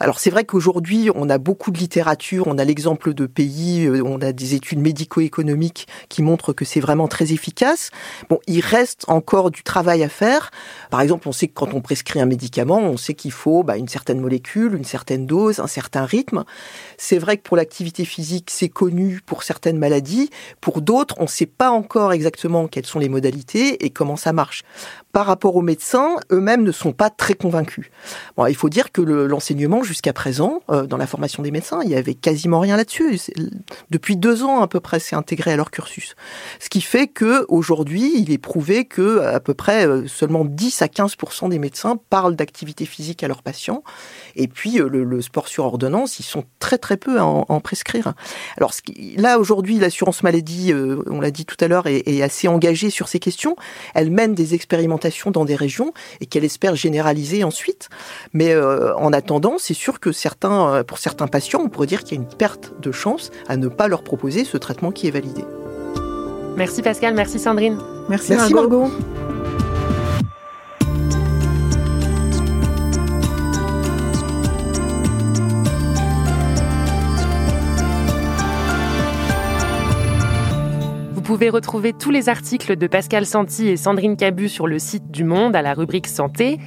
Alors 0.00 0.18
c'est 0.18 0.30
vrai 0.30 0.44
qu'aujourd'hui, 0.44 1.10
on 1.14 1.28
a 1.28 1.36
beaucoup 1.36 1.72
de 1.72 1.78
littérature, 1.78 2.46
on 2.46 2.56
a 2.56 2.64
l'exemple 2.64 3.12
de 3.12 3.26
pays, 3.26 3.84
euh, 3.84 4.02
on 4.02 4.22
a 4.22 4.32
des 4.32 4.54
études 4.54 4.78
médico-économiques 4.78 5.86
qui 6.08 6.22
montrent 6.22 6.54
que 6.54 6.64
c'est 6.64 6.80
vraiment 6.80 7.06
très 7.06 7.32
efficace. 7.32 7.90
Bon, 8.30 8.38
il 8.46 8.60
reste 8.60 9.04
encore 9.08 9.50
du 9.50 9.62
travail 9.62 10.02
à 10.02 10.08
faire. 10.08 10.50
Par 10.88 11.02
exemple, 11.02 11.28
on 11.28 11.32
sait 11.32 11.48
que 11.48 11.54
quand 11.54 11.74
on 11.74 11.82
prescrit 11.82 12.18
un 12.18 12.26
médicament, 12.26 12.78
on 12.78 12.96
sait 12.96 13.12
qu'il 13.12 13.32
faut 13.32 13.62
bah, 13.62 13.76
une 13.76 13.88
certaine 13.88 14.20
molécule, 14.20 14.74
une 14.74 14.84
certaine 14.84 15.26
dose, 15.26 15.60
un 15.60 15.66
certain 15.66 16.06
rythme. 16.06 16.44
C'est 16.96 17.18
vrai 17.18 17.36
que 17.36 17.42
pour 17.42 17.58
l'activité 17.58 18.06
physique, 18.06 18.53
c'est 18.54 18.68
connu 18.68 19.20
pour 19.26 19.42
certaines 19.42 19.78
maladies. 19.78 20.30
Pour 20.60 20.80
d'autres, 20.80 21.16
on 21.18 21.24
ne 21.24 21.28
sait 21.28 21.46
pas 21.46 21.70
encore 21.70 22.12
exactement 22.12 22.68
quelles 22.68 22.86
sont 22.86 22.98
les 22.98 23.08
modalités 23.08 23.84
et 23.84 23.90
comment 23.90 24.16
ça 24.16 24.32
marche. 24.32 24.62
Par 25.12 25.26
rapport 25.26 25.54
aux 25.54 25.62
médecins, 25.62 26.16
eux-mêmes 26.32 26.64
ne 26.64 26.72
sont 26.72 26.92
pas 26.92 27.10
très 27.10 27.34
convaincus. 27.34 27.86
Bon, 28.36 28.46
il 28.46 28.56
faut 28.56 28.68
dire 28.68 28.90
que 28.90 29.00
l'enseignement 29.00 29.82
jusqu'à 29.82 30.12
présent, 30.12 30.60
euh, 30.70 30.86
dans 30.86 30.96
la 30.96 31.06
formation 31.06 31.42
des 31.42 31.50
médecins, 31.50 31.80
il 31.84 31.90
y 31.90 31.94
avait 31.94 32.14
quasiment 32.14 32.60
rien 32.60 32.76
là-dessus. 32.76 33.20
Depuis 33.90 34.16
deux 34.16 34.42
ans 34.42 34.60
à 34.60 34.68
peu 34.68 34.80
près, 34.80 34.98
c'est 34.98 35.14
intégré 35.14 35.52
à 35.52 35.56
leur 35.56 35.70
cursus. 35.70 36.16
Ce 36.58 36.68
qui 36.68 36.80
fait 36.80 37.06
que 37.06 37.44
aujourd'hui, 37.48 38.12
il 38.16 38.32
est 38.32 38.38
prouvé 38.38 38.86
que 38.86 39.20
à 39.20 39.40
peu 39.40 39.54
près 39.54 39.86
euh, 39.86 40.06
seulement 40.08 40.44
10 40.44 40.82
à 40.82 40.88
15 40.88 41.16
des 41.48 41.58
médecins 41.58 41.96
parlent 42.10 42.36
d'activité 42.36 42.84
physique 42.84 43.22
à 43.22 43.28
leurs 43.28 43.42
patients. 43.42 43.82
Et 44.36 44.48
puis 44.48 44.80
euh, 44.80 44.88
le, 44.88 45.22
sport 45.22 45.48
sur 45.48 45.64
ordonnance, 45.64 46.18
ils 46.18 46.24
sont 46.24 46.44
très 46.58 46.78
très 46.78 46.96
peu 46.96 47.18
à 47.18 47.24
en 47.24 47.60
prescrire. 47.60 48.14
Alors 48.56 48.72
là 49.16 49.38
aujourd'hui, 49.38 49.78
l'assurance 49.78 50.22
maladie, 50.22 50.72
euh, 50.72 51.02
on 51.10 51.20
l'a 51.20 51.30
dit 51.30 51.44
tout 51.44 51.56
à 51.60 51.68
l'heure, 51.68 51.86
est, 51.86 52.02
est, 52.06 52.22
assez 52.22 52.48
engagée 52.48 52.90
sur 52.90 53.08
ces 53.08 53.18
questions. 53.18 53.56
Elle 53.94 54.10
mène 54.10 54.34
des 54.34 54.54
expérimentations 54.54 55.30
dans 55.30 55.44
des 55.44 55.56
régions 55.56 55.92
et 56.20 56.26
qu'elle 56.26 56.44
espère 56.44 56.74
généraliser 56.76 57.44
ensuite. 57.44 57.88
Mais 58.32 58.52
euh, 58.52 58.94
en 58.96 59.12
attendant, 59.12 59.56
c'est 59.58 59.74
sûr 59.74 60.00
que 60.00 60.12
certains, 60.12 60.74
euh, 60.74 60.84
pour 60.84 60.98
certains 60.98 61.26
patients, 61.26 61.60
on 61.64 61.68
pourrait 61.68 61.86
dire 61.86 62.04
qu'il 62.04 62.16
y 62.16 62.20
a 62.20 62.22
une 62.22 62.36
perte 62.36 62.72
de 62.80 62.92
chance 62.92 63.30
à 63.48 63.56
ne 63.56 63.68
pas 63.68 63.88
leur 63.88 64.02
proposer 64.02 64.44
ce 64.44 64.56
traitement 64.56 64.92
qui 64.92 65.08
est 65.08 65.12
validé. 65.12 65.44
Merci 66.56 66.82
Pascal, 66.82 67.14
merci 67.14 67.38
Sandrine. 67.38 67.78
Merci, 68.08 68.32
merci 68.32 68.54
Margot. 68.54 68.82
Margot. 68.82 69.63
Pouvez 81.34 81.50
retrouver 81.50 81.92
tous 81.92 82.12
les 82.12 82.28
articles 82.28 82.76
de 82.76 82.86
Pascal 82.86 83.26
Santi 83.26 83.66
et 83.66 83.76
Sandrine 83.76 84.16
Cabu 84.16 84.48
sur 84.48 84.68
le 84.68 84.78
site 84.78 85.10
du 85.10 85.24
Monde 85.24 85.56
à 85.56 85.62
la 85.62 85.74
rubrique 85.74 86.06
Santé. 86.06 86.60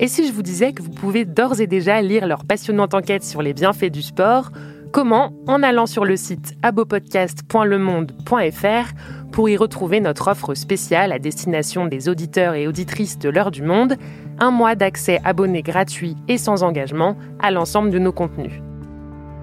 Et 0.00 0.08
si 0.08 0.26
je 0.26 0.32
vous 0.32 0.42
disais 0.42 0.72
que 0.72 0.82
vous 0.82 0.90
pouvez 0.90 1.24
d'ores 1.24 1.60
et 1.60 1.68
déjà 1.68 2.02
lire 2.02 2.26
leur 2.26 2.44
passionnante 2.44 2.94
enquête 2.94 3.22
sur 3.22 3.42
les 3.42 3.54
bienfaits 3.54 3.92
du 3.92 4.02
sport, 4.02 4.50
comment? 4.92 5.32
En 5.46 5.62
allant 5.62 5.86
sur 5.86 6.04
le 6.04 6.16
site 6.16 6.56
abopodcast.lemonde.fr 6.64 9.30
pour 9.30 9.48
y 9.48 9.56
retrouver 9.56 10.00
notre 10.00 10.26
offre 10.26 10.54
spéciale 10.54 11.12
à 11.12 11.20
destination 11.20 11.86
des 11.86 12.08
auditeurs 12.08 12.54
et 12.54 12.66
auditrices 12.66 13.20
de 13.20 13.28
l'heure 13.28 13.52
du 13.52 13.62
monde, 13.62 13.94
un 14.40 14.50
mois 14.50 14.74
d'accès 14.74 15.20
abonné 15.22 15.62
gratuit 15.62 16.16
et 16.26 16.38
sans 16.38 16.64
engagement 16.64 17.16
à 17.38 17.52
l'ensemble 17.52 17.92
de 17.92 18.00
nos 18.00 18.10
contenus. 18.10 18.60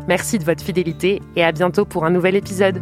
Merci 0.10 0.38
de 0.38 0.44
votre 0.44 0.66
fidélité 0.66 1.22
et 1.38 1.46
à 1.46 1.54
bientôt 1.54 1.86
pour 1.86 2.04
un 2.04 2.10
nouvel 2.10 2.36
épisode. 2.36 2.82